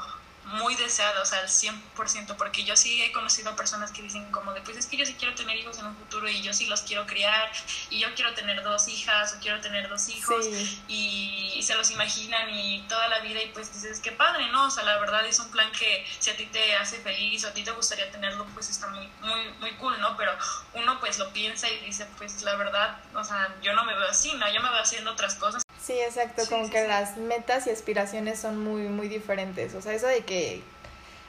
muy 0.47 0.75
deseada, 0.75 1.21
o 1.21 1.25
sea, 1.25 1.39
al 1.39 1.47
100%, 1.47 2.35
porque 2.37 2.63
yo 2.63 2.75
sí 2.75 3.01
he 3.01 3.11
conocido 3.11 3.55
personas 3.55 3.91
que 3.91 4.01
dicen 4.01 4.31
como 4.31 4.53
de, 4.53 4.61
pues 4.61 4.77
es 4.77 4.87
que 4.87 4.97
yo 4.97 5.05
sí 5.05 5.15
quiero 5.17 5.35
tener 5.35 5.57
hijos 5.57 5.77
en 5.79 5.87
un 5.87 5.95
futuro 5.95 6.29
y 6.29 6.41
yo 6.41 6.53
sí 6.53 6.67
los 6.67 6.81
quiero 6.81 7.05
criar 7.05 7.51
y 7.89 7.99
yo 7.99 8.07
quiero 8.15 8.33
tener 8.33 8.63
dos 8.63 8.87
hijas 8.87 9.33
o 9.35 9.39
quiero 9.41 9.59
tener 9.61 9.89
dos 9.89 10.07
hijos 10.09 10.45
y, 10.87 11.61
se 11.67 11.75
los 11.75 11.91
imaginan 11.91 12.49
y 12.49 12.81
toda 12.87 13.09
la 13.09 13.19
vida 13.19 13.41
y 13.43 13.47
pues 13.47 13.73
dices, 13.73 13.99
qué 13.99 14.13
padre, 14.13 14.47
¿no? 14.51 14.67
O 14.67 14.71
sea, 14.71 14.83
la 14.83 14.99
verdad 14.99 15.25
es 15.25 15.37
un 15.39 15.51
plan 15.51 15.69
que 15.73 16.05
si 16.17 16.29
a 16.29 16.37
ti 16.37 16.45
te 16.45 16.75
hace 16.77 16.97
feliz 16.99 17.43
o 17.43 17.49
a 17.49 17.51
ti 17.53 17.61
te 17.61 17.71
gustaría 17.71 18.09
tenerlo, 18.09 18.45
pues 18.53 18.69
está 18.69 18.87
muy, 18.87 19.05
muy, 19.19 19.49
muy 19.59 19.71
cool, 19.71 19.99
¿no? 19.99 20.15
Pero 20.15 20.31
uno 20.75 20.97
pues 21.01 21.19
lo 21.19 21.33
piensa 21.33 21.69
y 21.69 21.79
dice, 21.79 22.07
pues 22.17 22.41
la 22.43 22.55
verdad, 22.55 22.97
o 23.13 23.23
sea, 23.23 23.53
yo 23.61 23.73
no 23.73 23.83
me 23.83 23.93
veo 23.95 24.09
así, 24.09 24.31
¿no? 24.35 24.47
Yo 24.53 24.61
me 24.61 24.69
veo 24.69 24.81
haciendo 24.81 25.11
otras 25.11 25.35
cosas. 25.35 25.66
Sí, 25.87 25.97
exacto, 26.01 26.43
como 26.49 26.69
que 26.69 26.85
las 26.85 27.15
metas 27.15 27.65
y 27.65 27.69
aspiraciones 27.69 28.37
son 28.37 28.61
muy, 28.61 28.81
muy 28.89 29.07
diferentes. 29.07 29.73
O 29.73 29.81
sea, 29.81 29.93
eso 29.93 30.07
de 30.07 30.25
que, 30.25 30.61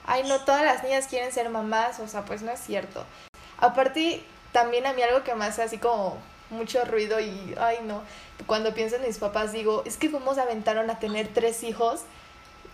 ay, 0.05 0.25
no, 0.25 0.41
todas 0.41 0.65
las 0.65 0.83
niñas 0.83 1.07
quieren 1.07 1.31
ser 1.31 1.49
mamás, 1.49 2.01
o 2.01 2.09
sea, 2.09 2.25
pues 2.25 2.43
no 2.43 2.51
es 2.51 2.59
cierto. 2.59 3.07
Aparte, 3.59 4.25
también 4.51 4.85
a 4.87 4.95
mí 4.95 5.03
algo 5.03 5.23
que 5.23 5.33
me 5.37 5.45
hace 5.45 5.63
así 5.63 5.79
como 5.79 6.21
mucho 6.51 6.85
ruido 6.87 7.21
y, 7.21 7.55
ay, 7.61 7.79
no, 7.85 8.03
cuando 8.47 8.75
pienso 8.75 8.97
en 8.97 9.03
mis 9.03 9.19
papás 9.19 9.53
digo, 9.53 9.85
es 9.87 9.97
que 9.97 10.11
cómo 10.11 10.35
se 10.35 10.41
aventaron 10.41 10.91
a 10.91 10.99
tener 10.99 11.29
tres 11.33 11.63
hijos 11.63 12.01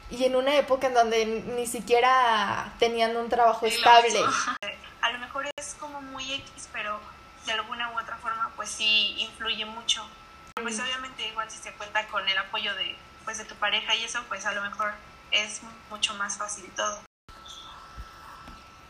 y 0.09 0.25
en 0.25 0.37
una 0.37 0.57
época 0.57 0.87
en 0.87 0.95
donde 0.95 1.27
ni 1.27 1.67
siquiera 1.67 2.73
tenían 2.79 3.15
un 3.15 3.29
trabajo 3.29 3.67
estable. 3.67 4.21
A 5.03 5.11
lo 5.11 5.19
mejor 5.19 5.47
es 5.55 5.77
como 5.79 6.01
muy 6.01 6.33
X, 6.33 6.67
pero 6.73 6.99
de 7.45 7.53
alguna 7.53 7.93
u 7.93 8.01
otra 8.01 8.17
forma, 8.17 8.51
pues 8.57 8.71
sí 8.71 9.17
influye 9.19 9.67
mucho 9.67 10.03
pues 10.63 10.81
obviamente 10.81 11.27
igual 11.29 11.51
si 11.51 11.59
se 11.59 11.73
cuenta 11.73 12.07
con 12.07 12.27
el 12.29 12.39
apoyo 12.39 12.75
de, 12.77 12.97
pues, 13.25 13.39
de 13.39 13.45
tu 13.45 13.55
pareja 13.57 13.95
y 13.97 14.05
eso, 14.05 14.23
pues 14.29 14.47
a 14.47 14.53
lo 14.53 14.63
mejor 14.63 14.93
es 15.31 15.61
mucho 15.91 16.15
más 16.15 16.39
fácil 16.39 16.65
todo. 16.77 17.03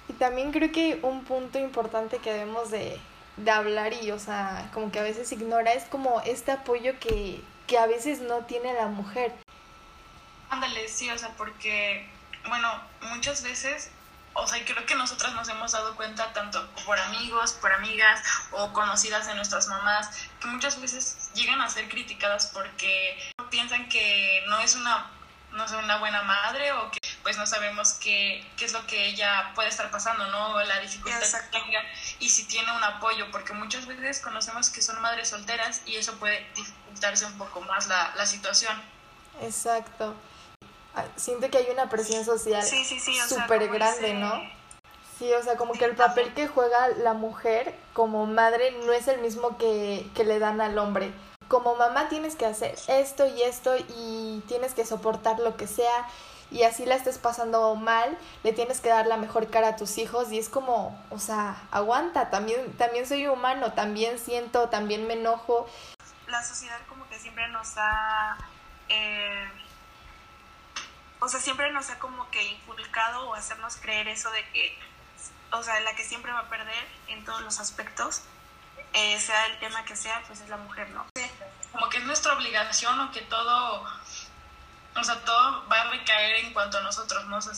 Y 0.08 0.12
también 0.12 0.52
creo 0.52 0.70
que 0.70 1.00
un 1.02 1.24
punto 1.24 1.58
importante 1.58 2.18
que 2.18 2.32
debemos 2.32 2.70
de, 2.70 3.00
de 3.38 3.50
hablar 3.50 3.92
y, 3.94 4.10
o 4.10 4.18
sea, 4.18 4.70
como 4.72 4.92
que 4.92 5.00
a 5.00 5.02
veces 5.02 5.32
ignora 5.32 5.72
es 5.72 5.84
como 5.84 6.20
este 6.20 6.52
apoyo 6.52 6.98
que, 7.00 7.42
que 7.66 7.78
a 7.78 7.86
veces 7.86 8.20
no 8.20 8.44
tiene 8.44 8.74
la 8.74 8.86
mujer. 8.86 9.32
Ándale, 10.50 10.86
sí, 10.88 11.10
o 11.10 11.18
sea, 11.18 11.30
porque, 11.30 12.06
bueno, 12.46 12.68
muchas 13.00 13.42
veces 13.42 13.90
o 14.34 14.46
sea, 14.46 14.64
creo 14.64 14.84
que 14.84 14.94
nosotras 14.94 15.32
nos 15.34 15.48
hemos 15.48 15.72
dado 15.72 15.94
cuenta 15.96 16.32
tanto 16.32 16.66
por 16.84 16.98
amigos, 16.98 17.52
por 17.52 17.72
amigas 17.72 18.22
o 18.50 18.72
conocidas 18.72 19.26
de 19.26 19.34
nuestras 19.34 19.68
mamás, 19.68 20.10
que 20.40 20.48
muchas 20.48 20.80
veces 20.80 21.30
llegan 21.34 21.60
a 21.60 21.68
ser 21.68 21.88
criticadas 21.88 22.50
porque 22.52 23.18
piensan 23.50 23.88
que 23.88 24.44
no 24.48 24.58
es 24.58 24.74
una, 24.74 25.10
no 25.52 25.68
sé, 25.68 25.76
una 25.76 25.98
buena 25.98 26.22
madre 26.22 26.72
o 26.72 26.90
que 26.90 26.98
pues 27.22 27.38
no 27.38 27.46
sabemos 27.46 27.94
qué, 27.94 28.46
qué 28.56 28.64
es 28.64 28.72
lo 28.72 28.86
que 28.86 29.06
ella 29.06 29.52
puede 29.54 29.68
estar 29.68 29.90
pasando, 29.90 30.26
¿no? 30.26 30.62
La 30.64 30.80
dificultad 30.80 31.20
que 31.20 31.58
tenga 31.58 31.80
y 32.18 32.28
si 32.28 32.44
tiene 32.44 32.70
un 32.76 32.84
apoyo, 32.84 33.30
porque 33.30 33.52
muchas 33.52 33.86
veces 33.86 34.20
conocemos 34.20 34.68
que 34.68 34.82
son 34.82 35.00
madres 35.00 35.30
solteras 35.30 35.82
y 35.86 35.96
eso 35.96 36.14
puede 36.16 36.46
dificultarse 36.54 37.24
un 37.24 37.38
poco 37.38 37.60
más 37.62 37.86
la, 37.86 38.12
la 38.16 38.26
situación. 38.26 38.82
Exacto 39.40 40.14
siento 41.16 41.50
que 41.50 41.58
hay 41.58 41.68
una 41.72 41.88
presión 41.88 42.24
social 42.24 42.64
súper 43.28 43.68
grande, 43.68 44.14
¿no? 44.14 44.32
Sí, 45.18 45.32
o 45.32 45.42
sea, 45.42 45.56
como 45.56 45.74
que 45.74 45.84
el 45.84 45.94
papel 45.94 46.34
que 46.34 46.48
juega 46.48 46.88
la 46.88 47.14
mujer 47.14 47.74
como 47.92 48.26
madre 48.26 48.72
no 48.84 48.92
es 48.92 49.06
el 49.06 49.20
mismo 49.20 49.56
que, 49.58 50.08
que 50.14 50.24
le 50.24 50.38
dan 50.38 50.60
al 50.60 50.76
hombre. 50.78 51.12
como 51.48 51.76
mamá 51.76 52.08
tienes 52.08 52.36
que 52.36 52.46
hacer 52.46 52.74
esto 52.88 53.26
y 53.26 53.42
esto 53.42 53.76
y 53.76 54.42
tienes 54.48 54.74
que 54.74 54.84
soportar 54.84 55.38
lo 55.38 55.56
que 55.56 55.66
sea 55.66 56.08
y 56.50 56.62
así 56.62 56.86
la 56.86 56.94
estés 56.94 57.18
pasando 57.18 57.74
mal, 57.74 58.16
le 58.42 58.52
tienes 58.52 58.80
que 58.80 58.88
dar 58.88 59.06
la 59.06 59.16
mejor 59.16 59.50
cara 59.50 59.68
a 59.68 59.76
tus 59.76 59.98
hijos 59.98 60.30
y 60.30 60.38
es 60.38 60.48
como, 60.48 60.96
o 61.10 61.18
sea, 61.18 61.56
aguanta, 61.70 62.30
también, 62.30 62.72
también 62.76 63.06
soy 63.06 63.26
humano, 63.26 63.72
también 63.72 64.18
siento, 64.18 64.68
también 64.68 65.06
me 65.06 65.14
enojo. 65.14 65.66
La 66.28 66.42
sociedad 66.44 66.78
como 66.88 67.08
que 67.08 67.18
siempre 67.18 67.48
nos 67.48 67.72
ha, 67.76 68.36
eh, 68.88 69.48
o 71.24 71.28
sea, 71.28 71.40
siempre 71.40 71.70
nos 71.72 71.88
ha 71.88 71.98
como 71.98 72.30
que 72.30 72.42
inculcado 72.42 73.28
o 73.28 73.34
hacernos 73.34 73.76
creer 73.76 74.08
eso 74.08 74.30
de 74.30 74.46
que, 74.50 74.78
o 75.52 75.62
sea, 75.62 75.80
la 75.80 75.96
que 75.96 76.04
siempre 76.04 76.30
va 76.30 76.40
a 76.40 76.48
perder 76.50 76.86
en 77.08 77.24
todos 77.24 77.40
los 77.40 77.60
aspectos, 77.60 78.22
eh, 78.92 79.18
sea 79.18 79.46
el 79.46 79.58
tema 79.58 79.84
que 79.86 79.96
sea, 79.96 80.22
pues 80.26 80.40
es 80.40 80.48
la 80.50 80.58
mujer, 80.58 80.90
¿no? 80.90 81.06
Como 81.72 81.88
que 81.88 81.98
es 81.98 82.04
nuestra 82.04 82.34
obligación 82.34 83.00
o 83.00 83.10
que 83.10 83.22
todo 83.22 83.84
o 84.96 85.02
sea, 85.02 85.20
todo 85.24 85.68
va 85.68 85.80
a 85.80 85.90
recaer 85.90 86.44
en 86.44 86.52
cuanto 86.52 86.78
a 86.78 86.82
nosotros, 86.82 87.24
¿no? 87.26 87.38
O 87.38 87.42
sea, 87.42 87.52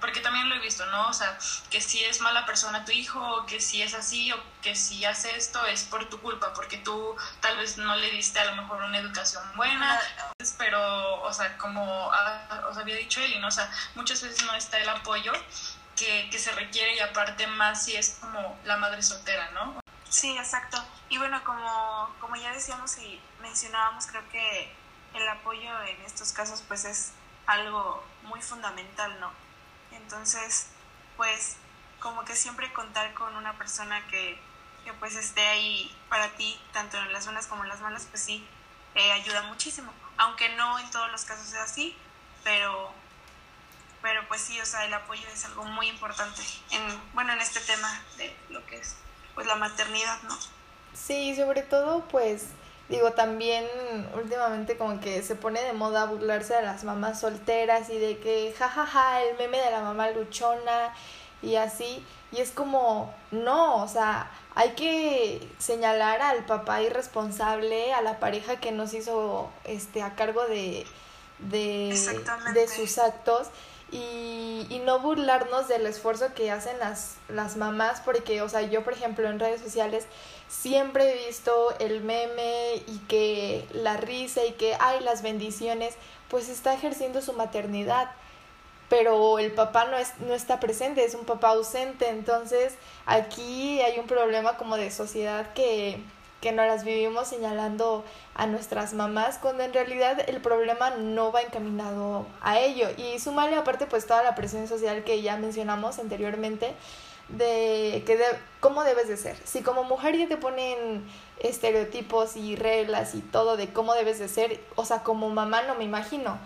porque 0.00 0.20
también 0.20 0.48
lo 0.48 0.56
he 0.56 0.58
visto, 0.58 0.84
¿no? 0.86 1.08
O 1.08 1.12
sea, 1.12 1.38
que 1.70 1.80
si 1.80 2.02
es 2.04 2.20
mala 2.20 2.44
persona 2.46 2.84
tu 2.84 2.92
hijo, 2.92 3.20
o 3.20 3.46
que 3.46 3.60
si 3.60 3.82
es 3.82 3.94
así, 3.94 4.32
o 4.32 4.36
que 4.60 4.74
si 4.74 5.04
hace 5.04 5.36
esto 5.36 5.64
es 5.66 5.84
por 5.84 6.08
tu 6.08 6.20
culpa, 6.20 6.52
porque 6.52 6.78
tú 6.78 7.16
tal 7.40 7.56
vez 7.58 7.78
no 7.78 7.94
le 7.96 8.10
diste 8.10 8.40
a 8.40 8.46
lo 8.46 8.56
mejor 8.56 8.82
una 8.82 8.98
educación 8.98 9.44
buena, 9.56 10.00
pero, 10.58 11.22
o 11.22 11.32
sea, 11.32 11.56
como 11.58 12.10
os 12.68 12.76
había 12.76 12.96
dicho 12.96 13.20
Eli, 13.20 13.38
¿no? 13.38 13.48
O 13.48 13.52
sea, 13.52 13.70
muchas 13.94 14.20
veces 14.22 14.44
no 14.44 14.54
está 14.54 14.78
el 14.78 14.88
apoyo 14.88 15.32
que, 15.96 16.28
que 16.30 16.38
se 16.38 16.52
requiere 16.52 16.96
y 16.96 17.00
aparte 17.00 17.46
más 17.46 17.84
si 17.84 17.94
es 17.94 18.18
como 18.20 18.58
la 18.64 18.76
madre 18.76 19.02
soltera, 19.02 19.50
¿no? 19.52 19.80
Sí, 20.08 20.36
exacto. 20.36 20.82
Y 21.08 21.18
bueno, 21.18 21.42
como, 21.44 22.14
como 22.20 22.36
ya 22.36 22.52
decíamos 22.52 22.98
y 22.98 23.20
mencionábamos, 23.40 24.06
creo 24.06 24.28
que 24.30 24.83
el 25.14 25.28
apoyo 25.28 25.82
en 25.82 26.00
estos 26.02 26.32
casos 26.32 26.62
pues 26.66 26.84
es 26.84 27.12
algo 27.46 28.02
muy 28.22 28.40
fundamental, 28.42 29.18
¿no? 29.20 29.30
Entonces, 29.92 30.68
pues 31.16 31.56
como 32.00 32.24
que 32.24 32.36
siempre 32.36 32.72
contar 32.72 33.14
con 33.14 33.34
una 33.36 33.56
persona 33.56 34.06
que, 34.08 34.38
pues 35.00 35.16
esté 35.16 35.40
ahí 35.46 35.94
para 36.08 36.28
ti, 36.36 36.60
tanto 36.72 36.98
en 36.98 37.12
las 37.12 37.24
buenas 37.24 37.46
como 37.46 37.62
en 37.62 37.70
las 37.70 37.80
malas, 37.80 38.06
pues 38.10 38.22
sí, 38.22 38.46
eh, 38.94 39.12
ayuda 39.12 39.42
muchísimo. 39.42 39.92
Aunque 40.18 40.50
no 40.50 40.78
en 40.78 40.90
todos 40.90 41.10
los 41.10 41.24
casos 41.24 41.46
sea 41.46 41.62
así, 41.62 41.96
pero, 42.42 42.92
pero 44.02 44.26
pues 44.28 44.42
sí, 44.42 44.60
o 44.60 44.66
sea, 44.66 44.84
el 44.84 44.92
apoyo 44.92 45.26
es 45.28 45.44
algo 45.46 45.64
muy 45.64 45.88
importante 45.88 46.42
en, 46.70 47.14
bueno, 47.14 47.32
en 47.32 47.40
este 47.40 47.60
tema 47.60 48.02
de 48.18 48.36
lo 48.50 48.64
que 48.66 48.76
es 48.76 48.96
pues 49.34 49.46
la 49.46 49.56
maternidad, 49.56 50.22
¿no? 50.22 50.38
Sí, 50.92 51.34
sobre 51.34 51.62
todo 51.62 52.06
pues 52.08 52.48
Digo, 52.88 53.12
también 53.12 53.64
últimamente 54.14 54.76
como 54.76 55.00
que 55.00 55.22
se 55.22 55.36
pone 55.36 55.62
de 55.62 55.72
moda 55.72 56.04
burlarse 56.04 56.54
de 56.54 56.62
las 56.62 56.84
mamás 56.84 57.20
solteras 57.20 57.88
y 57.88 57.98
de 57.98 58.18
que 58.18 58.54
jajaja, 58.58 58.86
ja, 58.86 59.00
ja, 59.00 59.22
el 59.22 59.38
meme 59.38 59.58
de 59.58 59.70
la 59.70 59.80
mamá 59.80 60.10
luchona 60.10 60.94
y 61.40 61.56
así. 61.56 62.04
Y 62.30 62.40
es 62.40 62.50
como, 62.50 63.14
no, 63.30 63.82
o 63.82 63.88
sea, 63.88 64.30
hay 64.54 64.70
que 64.70 65.48
señalar 65.58 66.20
al 66.20 66.44
papá 66.44 66.82
irresponsable, 66.82 67.94
a 67.94 68.02
la 68.02 68.18
pareja 68.18 68.56
que 68.56 68.72
nos 68.72 68.92
hizo 68.92 69.50
este 69.64 70.02
a 70.02 70.14
cargo 70.14 70.44
de, 70.46 70.86
de, 71.38 71.96
de 72.54 72.68
sus 72.68 72.98
actos 72.98 73.48
y, 73.90 74.66
y, 74.70 74.80
no 74.84 74.98
burlarnos 74.98 75.68
del 75.68 75.86
esfuerzo 75.86 76.34
que 76.34 76.50
hacen 76.50 76.78
las, 76.78 77.16
las 77.28 77.56
mamás, 77.56 78.00
porque, 78.00 78.42
o 78.42 78.48
sea, 78.48 78.62
yo, 78.62 78.82
por 78.82 78.94
ejemplo, 78.94 79.28
en 79.28 79.38
redes 79.38 79.60
sociales 79.60 80.06
siempre 80.48 81.12
he 81.12 81.26
visto 81.26 81.74
el 81.78 82.02
meme 82.02 82.82
y 82.86 82.98
que 83.08 83.66
la 83.72 83.96
risa 83.96 84.44
y 84.44 84.52
que, 84.52 84.76
hay 84.80 85.00
las 85.00 85.22
bendiciones, 85.22 85.94
pues 86.28 86.48
está 86.48 86.74
ejerciendo 86.74 87.22
su 87.22 87.34
maternidad, 87.34 88.10
pero 88.88 89.38
el 89.38 89.52
papá 89.52 89.86
no, 89.86 89.96
es, 89.96 90.18
no 90.20 90.34
está 90.34 90.60
presente, 90.60 91.04
es 91.04 91.14
un 91.14 91.24
papá 91.24 91.50
ausente, 91.50 92.08
entonces 92.08 92.74
aquí 93.06 93.80
hay 93.80 93.98
un 93.98 94.06
problema 94.06 94.56
como 94.56 94.76
de 94.76 94.90
sociedad 94.90 95.52
que 95.52 96.00
que 96.44 96.52
no 96.52 96.66
las 96.66 96.84
vivimos 96.84 97.26
señalando 97.26 98.04
a 98.34 98.46
nuestras 98.46 98.92
mamás 98.92 99.38
cuando 99.38 99.62
en 99.62 99.72
realidad 99.72 100.28
el 100.28 100.42
problema 100.42 100.90
no 100.90 101.32
va 101.32 101.40
encaminado 101.40 102.26
a 102.42 102.58
ello 102.58 102.90
y 102.98 103.18
sumarle 103.18 103.56
aparte 103.56 103.86
pues 103.86 104.06
toda 104.06 104.22
la 104.22 104.34
presión 104.34 104.68
social 104.68 105.04
que 105.04 105.22
ya 105.22 105.38
mencionamos 105.38 105.98
anteriormente 105.98 106.74
de 107.28 108.02
que 108.06 108.18
de, 108.18 108.26
cómo 108.60 108.84
debes 108.84 109.08
de 109.08 109.16
ser. 109.16 109.38
Si 109.46 109.62
como 109.62 109.84
mujer 109.84 110.18
ya 110.18 110.28
te 110.28 110.36
ponen 110.36 111.10
estereotipos 111.40 112.36
y 112.36 112.56
reglas 112.56 113.14
y 113.14 113.22
todo 113.22 113.56
de 113.56 113.72
cómo 113.72 113.94
debes 113.94 114.18
de 114.18 114.28
ser, 114.28 114.62
o 114.74 114.84
sea, 114.84 115.02
como 115.02 115.30
mamá 115.30 115.62
no 115.62 115.76
me 115.76 115.84
imagino. 115.84 116.38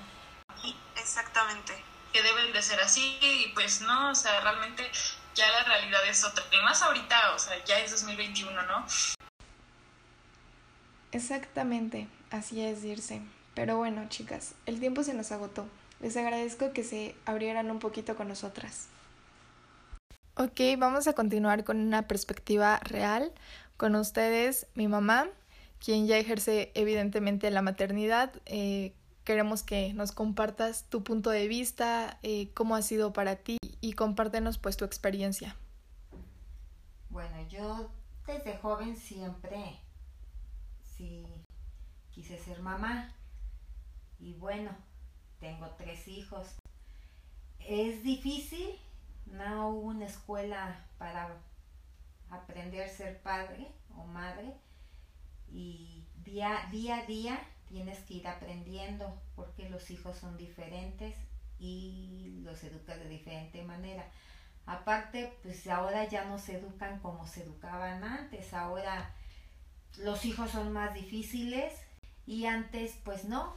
Exactamente. 0.96 1.74
Que 2.12 2.22
deben 2.22 2.52
de 2.52 2.62
ser 2.62 2.78
así 2.78 3.18
y 3.20 3.48
pues 3.52 3.80
no, 3.80 4.12
o 4.12 4.14
sea, 4.14 4.38
realmente 4.42 4.88
ya 5.34 5.50
la 5.50 5.64
realidad 5.64 6.06
es 6.06 6.22
otra. 6.22 6.44
Y 6.52 6.62
más 6.62 6.82
ahorita, 6.82 7.32
o 7.34 7.38
sea, 7.40 7.56
ya 7.64 7.80
es 7.80 7.90
2021, 7.90 8.62
¿no? 8.62 8.86
Exactamente, 11.12 12.08
así 12.30 12.60
es 12.60 12.84
irse. 12.84 13.22
Pero 13.54 13.76
bueno, 13.76 14.08
chicas, 14.08 14.54
el 14.66 14.78
tiempo 14.78 15.02
se 15.02 15.14
nos 15.14 15.32
agotó. 15.32 15.66
Les 16.00 16.16
agradezco 16.16 16.72
que 16.72 16.84
se 16.84 17.14
abrieran 17.24 17.70
un 17.70 17.80
poquito 17.80 18.14
con 18.14 18.28
nosotras. 18.28 18.88
Ok, 20.36 20.60
vamos 20.78 21.08
a 21.08 21.14
continuar 21.14 21.64
con 21.64 21.78
una 21.80 22.06
perspectiva 22.06 22.78
real. 22.84 23.32
Con 23.76 23.96
ustedes, 23.96 24.68
mi 24.74 24.86
mamá, 24.86 25.28
quien 25.84 26.06
ya 26.06 26.18
ejerce 26.18 26.70
evidentemente 26.74 27.50
la 27.50 27.62
maternidad. 27.62 28.32
Eh, 28.46 28.92
queremos 29.24 29.64
que 29.64 29.92
nos 29.94 30.12
compartas 30.12 30.84
tu 30.88 31.02
punto 31.02 31.30
de 31.30 31.48
vista, 31.48 32.18
eh, 32.22 32.50
cómo 32.54 32.76
ha 32.76 32.82
sido 32.82 33.12
para 33.12 33.36
ti 33.36 33.58
y 33.80 33.94
compártenos 33.94 34.58
pues 34.58 34.76
tu 34.76 34.84
experiencia. 34.84 35.56
Bueno, 37.10 37.48
yo 37.48 37.90
desde 38.26 38.56
joven 38.58 38.96
siempre 38.96 39.80
sí 40.98 41.24
quise 42.10 42.36
ser 42.36 42.60
mamá. 42.60 43.14
Y 44.18 44.34
bueno, 44.34 44.70
tengo 45.40 45.70
tres 45.78 46.08
hijos. 46.08 46.56
Es 47.60 48.02
difícil, 48.02 48.78
no 49.26 49.70
hubo 49.70 49.88
una 49.88 50.06
escuela 50.06 50.84
para 50.98 51.36
aprender 52.30 52.82
a 52.82 52.88
ser 52.88 53.22
padre 53.22 53.68
o 53.96 54.04
madre 54.04 54.52
y 55.50 56.04
día, 56.24 56.68
día 56.70 56.98
a 56.98 57.06
día 57.06 57.40
tienes 57.68 57.98
que 58.00 58.14
ir 58.14 58.28
aprendiendo 58.28 59.20
porque 59.34 59.70
los 59.70 59.90
hijos 59.90 60.16
son 60.16 60.36
diferentes 60.36 61.14
y 61.58 62.40
los 62.42 62.62
educas 62.64 62.98
de 62.98 63.08
diferente 63.08 63.62
manera. 63.62 64.04
Aparte, 64.66 65.32
pues 65.42 65.66
ahora 65.68 66.04
ya 66.04 66.24
no 66.24 66.38
se 66.38 66.58
educan 66.58 67.00
como 67.00 67.26
se 67.26 67.42
educaban 67.42 68.04
antes, 68.04 68.52
ahora 68.52 69.14
los 69.96 70.24
hijos 70.24 70.50
son 70.50 70.72
más 70.72 70.94
difíciles 70.94 71.72
y 72.26 72.46
antes 72.46 72.94
pues 73.04 73.24
no, 73.24 73.56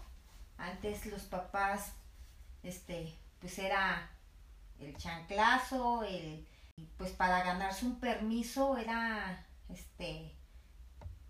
antes 0.58 1.06
los 1.08 1.24
papás, 1.24 1.94
este, 2.64 3.14
pues 3.40 3.60
era 3.60 4.10
el 4.80 4.96
chanclazo, 4.98 6.04
el, 6.04 6.48
pues 6.98 7.12
para 7.12 7.44
ganarse 7.44 7.86
un 7.86 8.00
permiso 8.00 8.78
era, 8.78 9.46
este, 9.70 10.34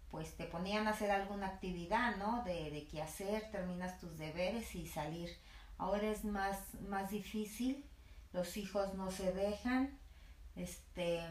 pues 0.10 0.36
te 0.36 0.46
ponían 0.46 0.88
a 0.88 0.92
hacer 0.92 1.12
alguna 1.12 1.48
actividad, 1.48 2.18
¿no? 2.18 2.44
De, 2.44 2.72
de 2.72 2.88
qué 2.88 3.02
hacer, 3.02 3.50
terminas 3.52 4.00
tus 4.00 4.18
deberes 4.18 4.76
y 4.76 4.88
salir. 4.88 5.30
Ahora 5.78 6.08
es 6.08 6.26
más, 6.26 6.58
más 6.88 7.10
difícil, 7.10 7.86
los 8.34 8.56
hijos 8.58 8.94
no 8.94 9.10
se 9.10 9.32
dejan, 9.34 9.98
este, 10.56 11.22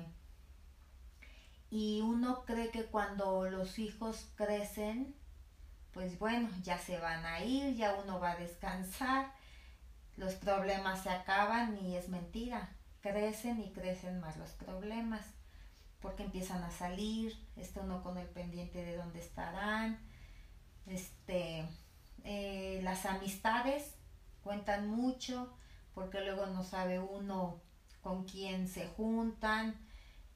y 1.71 2.01
uno 2.01 2.45
cree 2.45 2.71
que 2.71 2.85
cuando 2.87 3.49
los 3.49 3.79
hijos 3.79 4.29
crecen, 4.35 5.15
pues 5.93 6.19
bueno, 6.19 6.49
ya 6.63 6.79
se 6.79 6.99
van 6.99 7.25
a 7.25 7.45
ir, 7.45 7.77
ya 7.77 7.95
uno 7.95 8.19
va 8.19 8.33
a 8.33 8.37
descansar, 8.37 9.33
los 10.17 10.35
problemas 10.35 11.03
se 11.03 11.11
acaban 11.11 11.79
y 11.79 11.97
es 11.97 12.09
mentira, 12.09 12.77
crecen 13.01 13.61
y 13.63 13.73
crecen 13.73 14.21
más 14.21 14.37
los 14.37 14.51
problemas, 14.51 15.25
porque 16.01 16.25
empiezan 16.25 16.63
a 16.65 16.71
salir, 16.71 17.37
está 17.57 17.83
uno 17.83 18.03
con 18.03 18.19
el 18.19 18.27
pendiente 18.29 18.85
de 18.85 18.97
dónde 18.97 19.21
estarán, 19.21 19.99
este, 20.87 21.69
eh, 22.25 22.81
las 22.83 23.07
amistades 23.07 23.95
cuentan 24.43 24.89
mucho, 24.89 25.53
porque 25.95 26.21
luego 26.21 26.47
no 26.47 26.65
sabe 26.65 26.99
uno 26.99 27.61
con 28.03 28.25
quién 28.25 28.67
se 28.67 28.89
juntan, 28.89 29.77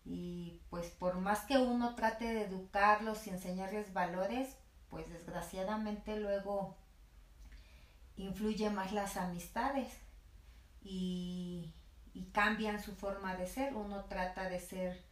y 0.04 0.60
pues 0.70 0.90
por 0.90 1.16
más 1.16 1.40
que 1.40 1.58
uno 1.58 1.94
trate 1.94 2.26
de 2.26 2.42
educarlos 2.42 3.26
y 3.26 3.30
enseñarles 3.30 3.92
valores, 3.92 4.56
pues 4.90 5.08
desgraciadamente 5.08 6.20
luego 6.20 6.76
influye 8.16 8.70
más 8.70 8.92
las 8.92 9.16
amistades 9.16 9.92
y, 10.82 11.72
cambian 12.32 12.82
su 12.82 12.94
forma 12.94 13.36
de 13.36 13.46
ser. 13.46 13.74
Uno 13.74 14.04
trata 14.04 14.48
de 14.48 14.60
ser 14.60 15.04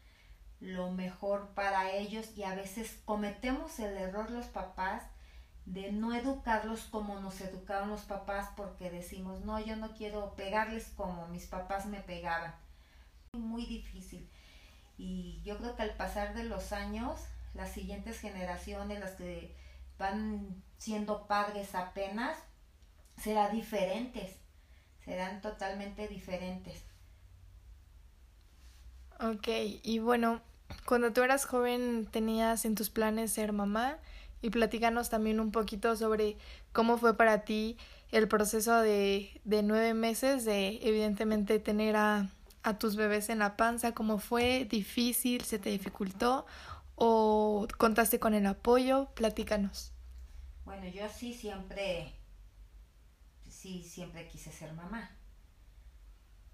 lo 0.60 0.92
mejor 0.92 1.48
para 1.54 1.90
ellos 1.90 2.36
y 2.36 2.44
a 2.44 2.54
veces 2.54 3.00
cometemos 3.04 3.80
el 3.80 3.96
error 3.96 4.30
los 4.30 4.46
papás 4.46 5.02
de 5.66 5.90
no 5.90 6.14
educarlos 6.14 6.82
como 6.84 7.18
nos 7.20 7.40
educaron 7.40 7.88
los 7.88 8.02
papás 8.02 8.50
porque 8.56 8.90
decimos, 8.90 9.44
no, 9.44 9.58
yo 9.58 9.76
no 9.76 9.94
quiero 9.94 10.34
pegarles 10.36 10.92
como 10.96 11.26
mis 11.28 11.46
papás 11.46 11.86
me 11.86 12.00
pegaban. 12.00 12.54
Muy 13.32 13.66
difícil. 13.66 14.28
Y 14.98 15.40
yo 15.44 15.58
creo 15.58 15.74
que 15.76 15.82
al 15.82 15.94
pasar 15.94 16.34
de 16.34 16.44
los 16.44 16.72
años, 16.72 17.20
las 17.54 17.72
siguientes 17.72 18.20
generaciones, 18.20 19.00
las 19.00 19.12
que 19.12 19.54
van 19.98 20.62
siendo 20.78 21.26
padres 21.26 21.74
apenas, 21.74 22.38
serán 23.20 23.52
diferentes, 23.52 24.36
serán 25.04 25.40
totalmente 25.40 26.08
diferentes. 26.08 26.82
Ok, 29.20 29.48
y 29.82 29.98
bueno, 30.00 30.40
cuando 30.86 31.12
tú 31.12 31.22
eras 31.22 31.44
joven 31.44 32.08
tenías 32.10 32.64
en 32.64 32.74
tus 32.74 32.90
planes 32.90 33.32
ser 33.32 33.52
mamá 33.52 33.98
y 34.40 34.50
platícanos 34.50 35.10
también 35.10 35.38
un 35.38 35.52
poquito 35.52 35.94
sobre 35.96 36.36
cómo 36.72 36.98
fue 36.98 37.16
para 37.16 37.44
ti 37.44 37.76
el 38.10 38.26
proceso 38.28 38.80
de, 38.80 39.40
de 39.44 39.62
nueve 39.62 39.94
meses 39.94 40.44
de 40.44 40.80
evidentemente 40.82 41.58
tener 41.60 41.96
a, 41.96 42.28
a 42.62 42.78
tus 42.78 42.96
bebés 42.96 43.28
en 43.28 43.38
la 43.38 43.56
panza, 43.56 43.92
cómo 43.92 44.18
fue, 44.18 44.64
difícil, 44.64 45.42
se 45.42 45.58
te 45.58 45.70
dificultó 45.70 46.46
o 46.94 47.66
contaste 47.78 48.20
con 48.20 48.34
el 48.34 48.46
apoyo, 48.46 49.08
platícanos. 49.14 49.92
Bueno, 50.64 50.86
yo 50.88 51.08
sí 51.08 51.34
siempre, 51.34 52.12
sí 53.48 53.82
siempre 53.82 54.28
quise 54.28 54.52
ser 54.52 54.72
mamá. 54.74 55.10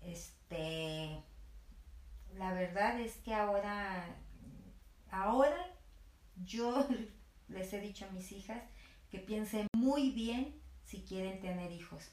Este, 0.01 1.23
la 2.37 2.53
verdad 2.53 3.01
es 3.01 3.17
que 3.17 3.35
ahora, 3.35 4.07
ahora 5.11 5.57
yo 6.45 6.87
les 7.49 7.73
he 7.73 7.81
dicho 7.81 8.07
a 8.07 8.13
mis 8.13 8.33
hijas 8.33 8.63
que 9.11 9.19
piensen 9.19 9.67
muy 9.77 10.11
bien 10.11 10.59
si 10.85 11.03
quieren 11.03 11.41
tener 11.41 11.71
hijos, 11.73 12.11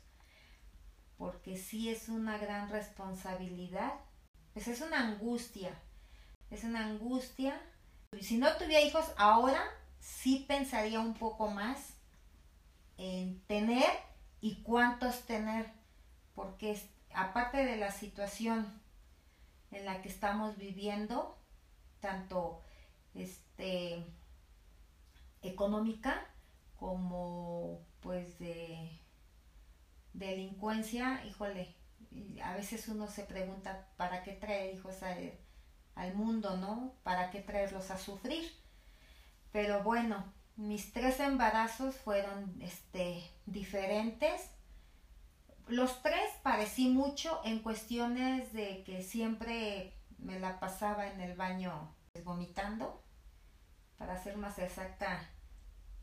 porque 1.18 1.58
sí 1.58 1.90
es 1.90 2.10
una 2.10 2.38
gran 2.38 2.70
responsabilidad, 2.70 3.94
pues 4.54 4.68
es 4.68 4.82
una 4.82 5.00
angustia, 5.08 5.74
es 6.50 6.64
una 6.64 6.86
angustia. 6.86 7.62
Si 8.22 8.38
no 8.38 8.56
tuviera 8.58 8.82
hijos 8.82 9.06
ahora, 9.18 9.64
sí 10.00 10.46
pensaría 10.48 11.00
un 11.00 11.14
poco 11.14 11.50
más 11.50 11.94
en 12.98 13.42
tener 13.48 13.90
y 14.42 14.62
cuántos 14.64 15.22
tener, 15.22 15.72
porque 16.34 16.80
aparte 17.14 17.66
de 17.66 17.78
la 17.78 17.92
situación 17.92 18.82
en 19.72 19.86
la 19.86 20.02
que 20.02 20.10
estamos 20.10 20.58
viviendo, 20.58 21.38
tanto 22.00 22.62
este 23.14 24.06
económica 25.42 26.26
como 26.78 27.80
pues 28.02 28.38
de 28.40 29.00
delincuencia, 30.18 31.24
híjole, 31.26 31.76
a 32.44 32.56
veces 32.56 32.88
uno 32.88 33.08
se 33.08 33.24
pregunta 33.24 33.88
para 33.98 34.24
qué 34.24 34.32
traer 34.34 34.74
hijos 34.74 34.98
al 35.96 36.14
mundo, 36.16 36.58
¿no? 36.58 36.94
¿Para 37.04 37.30
qué 37.32 37.42
traerlos 37.42 37.92
a 37.92 37.98
sufrir? 37.98 38.50
Pero 39.52 39.84
bueno, 39.84 40.34
mis 40.56 40.92
tres 40.94 41.20
embarazos 41.20 41.96
fueron 41.96 42.62
este 42.62 43.24
diferentes. 43.46 44.50
Los 45.68 46.02
tres 46.02 46.30
parecí 46.44 46.90
mucho 46.90 47.42
en 47.44 47.60
cuestiones 47.60 48.54
de 48.54 48.84
que 48.84 49.02
siempre 49.02 49.94
me 50.18 50.40
la 50.40 50.60
pasaba 50.60 51.08
en 51.08 51.22
el 51.22 51.36
baño 51.36 51.96
vomitando. 52.24 53.02
Para 53.98 54.22
ser 54.22 54.38
más 54.38 54.60
exacta, 54.60 55.28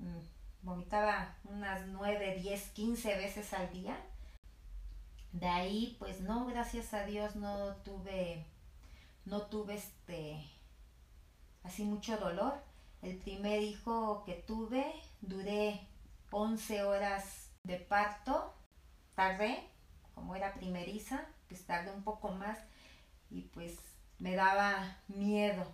Mm, 0.03 0.19
vomitaba 0.63 1.37
unas 1.45 1.87
9, 1.87 2.37
10, 2.41 2.71
15 2.71 3.17
veces 3.17 3.53
al 3.53 3.73
día. 3.73 3.97
De 5.33 5.49
ahí, 5.49 5.97
pues 5.99 6.21
no, 6.21 6.47
gracias 6.47 6.93
a 6.95 7.05
Dios 7.05 7.37
no 7.37 7.75
tuve, 7.77 8.45
no 9.25 9.43
tuve 9.43 9.77
este, 9.77 10.45
así 11.63 11.85
mucho 11.85 12.17
dolor. 12.19 12.55
El 13.01 13.17
primer 13.17 13.63
hijo 13.63 14.23
que 14.25 14.35
tuve, 14.35 14.85
duré 15.23 15.81
11 16.31 16.85
horas 16.85 17.51
de 17.65 17.77
parto, 17.77 18.55
tardé, 19.15 19.59
como 20.15 20.37
era 20.37 20.55
primeriza, 20.55 21.27
pues 21.49 21.65
tardé 21.65 21.91
un 21.93 22.05
poco 22.05 22.31
más 22.31 22.59
y 23.31 23.43
pues 23.43 23.79
me 24.19 24.35
daba 24.35 24.99
miedo, 25.09 25.65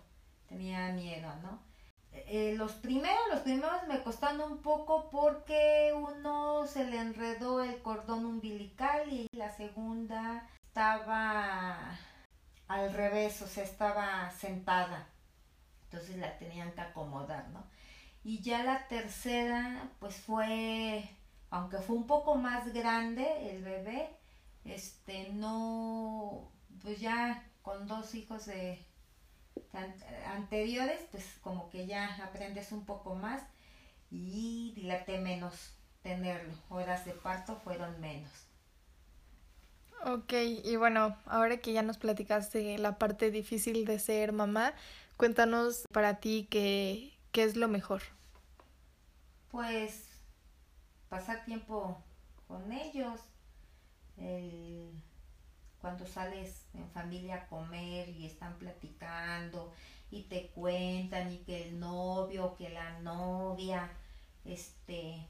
tenía 0.47 0.91
miedo, 0.93 1.29
¿no? 1.43 1.68
Eh, 2.11 2.55
los 2.57 2.73
primeros, 2.73 3.19
los 3.31 3.41
primeros 3.41 3.87
me 3.87 4.01
costaron 4.03 4.51
un 4.51 4.61
poco 4.61 5.09
porque 5.09 5.93
uno 5.95 6.65
se 6.67 6.85
le 6.85 6.99
enredó 6.99 7.63
el 7.63 7.81
cordón 7.81 8.25
umbilical 8.25 9.11
y 9.11 9.27
la 9.31 9.51
segunda 9.51 10.47
estaba 10.67 11.97
al 12.67 12.93
revés, 12.93 13.41
o 13.41 13.47
sea, 13.47 13.63
estaba 13.63 14.29
sentada. 14.31 15.07
Entonces 15.85 16.17
la 16.17 16.37
tenían 16.37 16.71
que 16.73 16.81
acomodar, 16.81 17.49
¿no? 17.49 17.63
Y 18.23 18.41
ya 18.41 18.63
la 18.63 18.87
tercera, 18.87 19.89
pues 19.99 20.15
fue, 20.17 21.09
aunque 21.49 21.77
fue 21.77 21.95
un 21.95 22.07
poco 22.07 22.35
más 22.35 22.73
grande 22.73 23.51
el 23.51 23.63
bebé, 23.63 24.09
este, 24.65 25.29
no, 25.33 26.51
pues 26.81 26.99
ya 26.99 27.43
con 27.61 27.87
dos 27.87 28.13
hijos 28.15 28.45
de 28.45 28.85
anteriores, 30.27 31.01
pues 31.11 31.25
como 31.41 31.69
que 31.69 31.85
ya 31.85 32.15
aprendes 32.23 32.71
un 32.71 32.85
poco 32.85 33.15
más 33.15 33.41
y 34.11 34.73
dilate 34.75 35.19
menos 35.19 35.73
tenerlo. 36.01 36.53
Horas 36.69 37.05
de 37.05 37.13
parto 37.13 37.55
fueron 37.57 37.99
menos. 37.99 38.31
Ok, 40.05 40.33
y 40.63 40.75
bueno, 40.77 41.17
ahora 41.25 41.57
que 41.57 41.73
ya 41.73 41.81
nos 41.81 41.97
platicaste 41.97 42.77
la 42.77 42.97
parte 42.97 43.31
difícil 43.31 43.85
de 43.85 43.99
ser 43.99 44.31
mamá, 44.31 44.73
cuéntanos 45.17 45.83
para 45.91 46.21
ti 46.21 46.47
qué, 46.49 47.17
qué 47.33 47.43
es 47.43 47.57
lo 47.57 47.67
mejor. 47.67 48.01
Pues 49.51 50.07
pasar 51.09 51.43
tiempo 51.43 52.01
con 52.47 52.71
ellos, 52.71 53.19
el 54.17 54.89
cuando 55.81 56.05
sales 56.05 56.65
en 56.73 56.89
familia 56.89 57.35
a 57.35 57.47
comer 57.47 58.09
y 58.09 58.25
están 58.25 58.57
platicando 58.57 59.73
y 60.11 60.23
te 60.23 60.47
cuentan 60.47 61.31
y 61.31 61.37
que 61.39 61.67
el 61.67 61.79
novio, 61.79 62.55
que 62.57 62.69
la 62.69 62.99
novia, 62.99 63.89
este, 64.43 65.27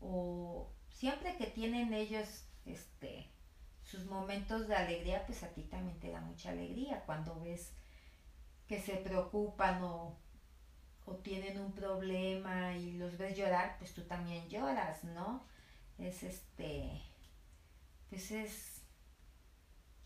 o 0.00 0.68
siempre 0.90 1.36
que 1.36 1.46
tienen 1.46 1.94
ellos, 1.94 2.44
este, 2.66 3.26
sus 3.84 4.04
momentos 4.06 4.68
de 4.68 4.76
alegría, 4.76 5.24
pues 5.26 5.42
a 5.42 5.48
ti 5.48 5.62
también 5.62 5.98
te 5.98 6.10
da 6.10 6.20
mucha 6.20 6.50
alegría 6.50 7.02
cuando 7.06 7.40
ves 7.40 7.72
que 8.68 8.80
se 8.80 8.96
preocupan 8.96 9.82
o, 9.82 10.16
o 11.06 11.14
tienen 11.16 11.60
un 11.60 11.72
problema 11.72 12.76
y 12.76 12.92
los 12.92 13.16
ves 13.18 13.36
llorar, 13.36 13.76
pues 13.78 13.94
tú 13.94 14.02
también 14.02 14.48
lloras, 14.48 15.02
¿no? 15.04 15.44
Es 15.98 16.22
este, 16.22 17.02
pues 18.08 18.30
es 18.30 18.79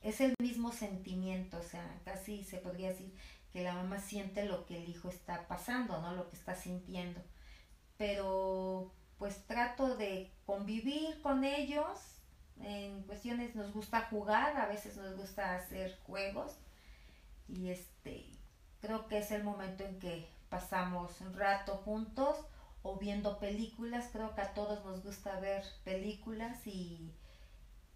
es 0.05 0.21
el 0.21 0.35
mismo 0.39 0.71
sentimiento, 0.71 1.59
o 1.59 1.63
sea, 1.63 1.99
casi 2.05 2.45
se 2.45 2.59
podría 2.59 2.91
decir 2.91 3.13
que 3.53 3.65
la 3.65 3.73
mamá 3.75 3.99
siente 3.99 4.45
lo 4.45 4.67
que 4.67 4.77
el 4.77 4.89
hijo 4.89 5.09
está 5.09 5.49
pasando, 5.49 6.01
¿no? 6.03 6.15
Lo 6.15 6.29
que 6.29 6.37
está 6.37 6.55
sintiendo. 6.55 7.21
Pero 7.97 8.93
pues 9.19 9.47
trato 9.47 9.97
de 9.97 10.31
convivir 10.45 11.23
con 11.23 11.43
ellos. 11.43 11.99
En 12.61 13.03
cuestiones 13.05 13.55
nos 13.55 13.73
gusta 13.73 14.03
jugar, 14.11 14.57
a 14.59 14.67
veces 14.67 14.97
nos 14.99 15.17
gusta 15.17 15.57
hacer 15.57 15.99
juegos. 16.07 16.53
Y 17.49 17.71
este, 17.71 18.27
creo 18.83 19.09
que 19.09 19.19
es 19.19 19.31
el 19.31 19.43
momento 19.43 19.85
en 19.85 19.99
que 20.01 20.29
pasamos 20.51 21.19
un 21.23 21.33
rato 21.33 21.77
juntos 21.79 22.37
o 22.83 22.99
viendo 22.99 23.39
películas. 23.39 24.11
Creo 24.13 24.35
que 24.35 24.43
a 24.43 24.53
todos 24.53 24.85
nos 24.85 25.03
gusta 25.03 25.41
ver 25.41 25.65
películas 25.83 26.67
y 26.67 27.11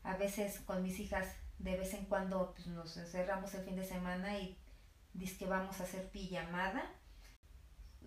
a 0.04 0.16
veces 0.16 0.60
con 0.60 0.82
mis 0.82 0.98
hijas 1.00 1.26
de 1.58 1.76
vez 1.76 1.94
en 1.94 2.04
cuando 2.06 2.52
pues, 2.54 2.66
nos 2.68 2.96
encerramos 2.96 3.54
el 3.54 3.64
fin 3.64 3.76
de 3.76 3.84
semana 3.84 4.38
y 4.38 4.58
que 5.38 5.46
vamos 5.46 5.80
a 5.80 5.84
hacer 5.84 6.10
pijamada. 6.10 6.82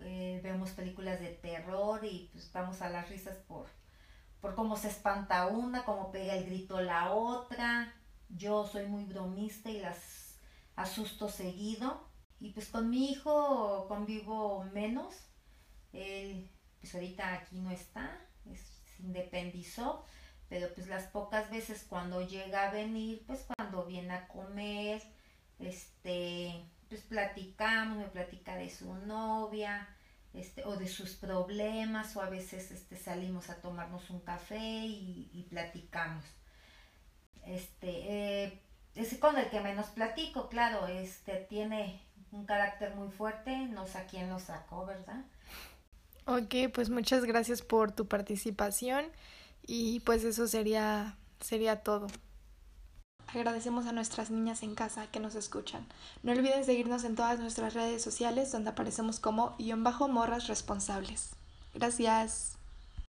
Eh, 0.00 0.40
vemos 0.42 0.70
películas 0.70 1.20
de 1.20 1.28
terror 1.28 2.04
y 2.04 2.30
pues 2.32 2.50
vamos 2.52 2.80
a 2.82 2.88
las 2.88 3.08
risas 3.08 3.36
por, 3.36 3.66
por 4.40 4.54
cómo 4.54 4.76
se 4.76 4.88
espanta 4.88 5.46
una, 5.46 5.84
cómo 5.84 6.10
pega 6.10 6.34
el 6.34 6.46
grito 6.46 6.80
la 6.80 7.12
otra. 7.12 7.94
Yo 8.28 8.66
soy 8.66 8.86
muy 8.86 9.04
bromista 9.04 9.70
y 9.70 9.80
las 9.80 10.38
asusto 10.74 11.28
seguido. 11.28 12.08
Y 12.40 12.52
pues 12.52 12.68
con 12.68 12.88
mi 12.88 13.10
hijo 13.10 13.86
convivo 13.88 14.64
menos. 14.72 15.14
Él 15.92 16.50
pues 16.80 16.94
ahorita 16.94 17.34
aquí 17.34 17.60
no 17.60 17.70
está, 17.70 18.18
se 18.44 19.02
independizó 19.02 20.04
pero 20.52 20.68
pues 20.74 20.86
las 20.86 21.04
pocas 21.04 21.50
veces 21.50 21.82
cuando 21.88 22.20
llega 22.20 22.68
a 22.68 22.70
venir, 22.70 23.24
pues 23.26 23.46
cuando 23.56 23.86
viene 23.86 24.12
a 24.12 24.28
comer, 24.28 25.02
este, 25.58 26.62
pues 26.90 27.00
platicamos, 27.00 27.96
me 27.96 28.04
platica 28.04 28.54
de 28.56 28.68
su 28.68 28.92
novia, 28.92 29.88
este, 30.34 30.62
o 30.66 30.76
de 30.76 30.88
sus 30.88 31.12
problemas, 31.12 32.14
o 32.16 32.20
a 32.20 32.28
veces 32.28 32.70
este, 32.70 32.98
salimos 32.98 33.48
a 33.48 33.62
tomarnos 33.62 34.10
un 34.10 34.20
café 34.20 34.60
y, 34.60 35.46
platicamos. 35.48 36.26
Este, 37.46 38.44
eh, 38.44 38.60
es 38.94 39.16
con 39.16 39.38
el 39.38 39.48
que 39.48 39.60
menos 39.60 39.86
platico, 39.86 40.50
claro, 40.50 40.86
este, 40.86 41.46
tiene 41.48 42.02
un 42.30 42.44
carácter 42.44 42.94
muy 42.94 43.08
fuerte, 43.08 43.56
no 43.56 43.86
sé 43.86 43.96
a 43.96 44.06
quién 44.06 44.28
lo 44.28 44.38
sacó, 44.38 44.84
¿verdad? 44.84 45.24
Ok, 46.26 46.70
pues 46.74 46.90
muchas 46.90 47.24
gracias 47.24 47.62
por 47.62 47.92
tu 47.92 48.06
participación 48.06 49.06
y 49.66 50.00
pues 50.00 50.24
eso 50.24 50.46
sería, 50.46 51.16
sería 51.40 51.82
todo. 51.82 52.08
Agradecemos 53.28 53.86
a 53.86 53.92
nuestras 53.92 54.30
niñas 54.30 54.62
en 54.62 54.74
casa 54.74 55.06
que 55.06 55.20
nos 55.20 55.34
escuchan. 55.34 55.86
No 56.22 56.32
olviden 56.32 56.64
seguirnos 56.64 57.04
en 57.04 57.16
todas 57.16 57.40
nuestras 57.40 57.72
redes 57.72 58.02
sociales 58.02 58.52
donde 58.52 58.70
aparecemos 58.70 59.20
como 59.20 59.56
guion 59.58 59.84
bajo 59.84 60.08
morras 60.08 60.48
responsables. 60.48 61.30
Gracias. 61.74 62.58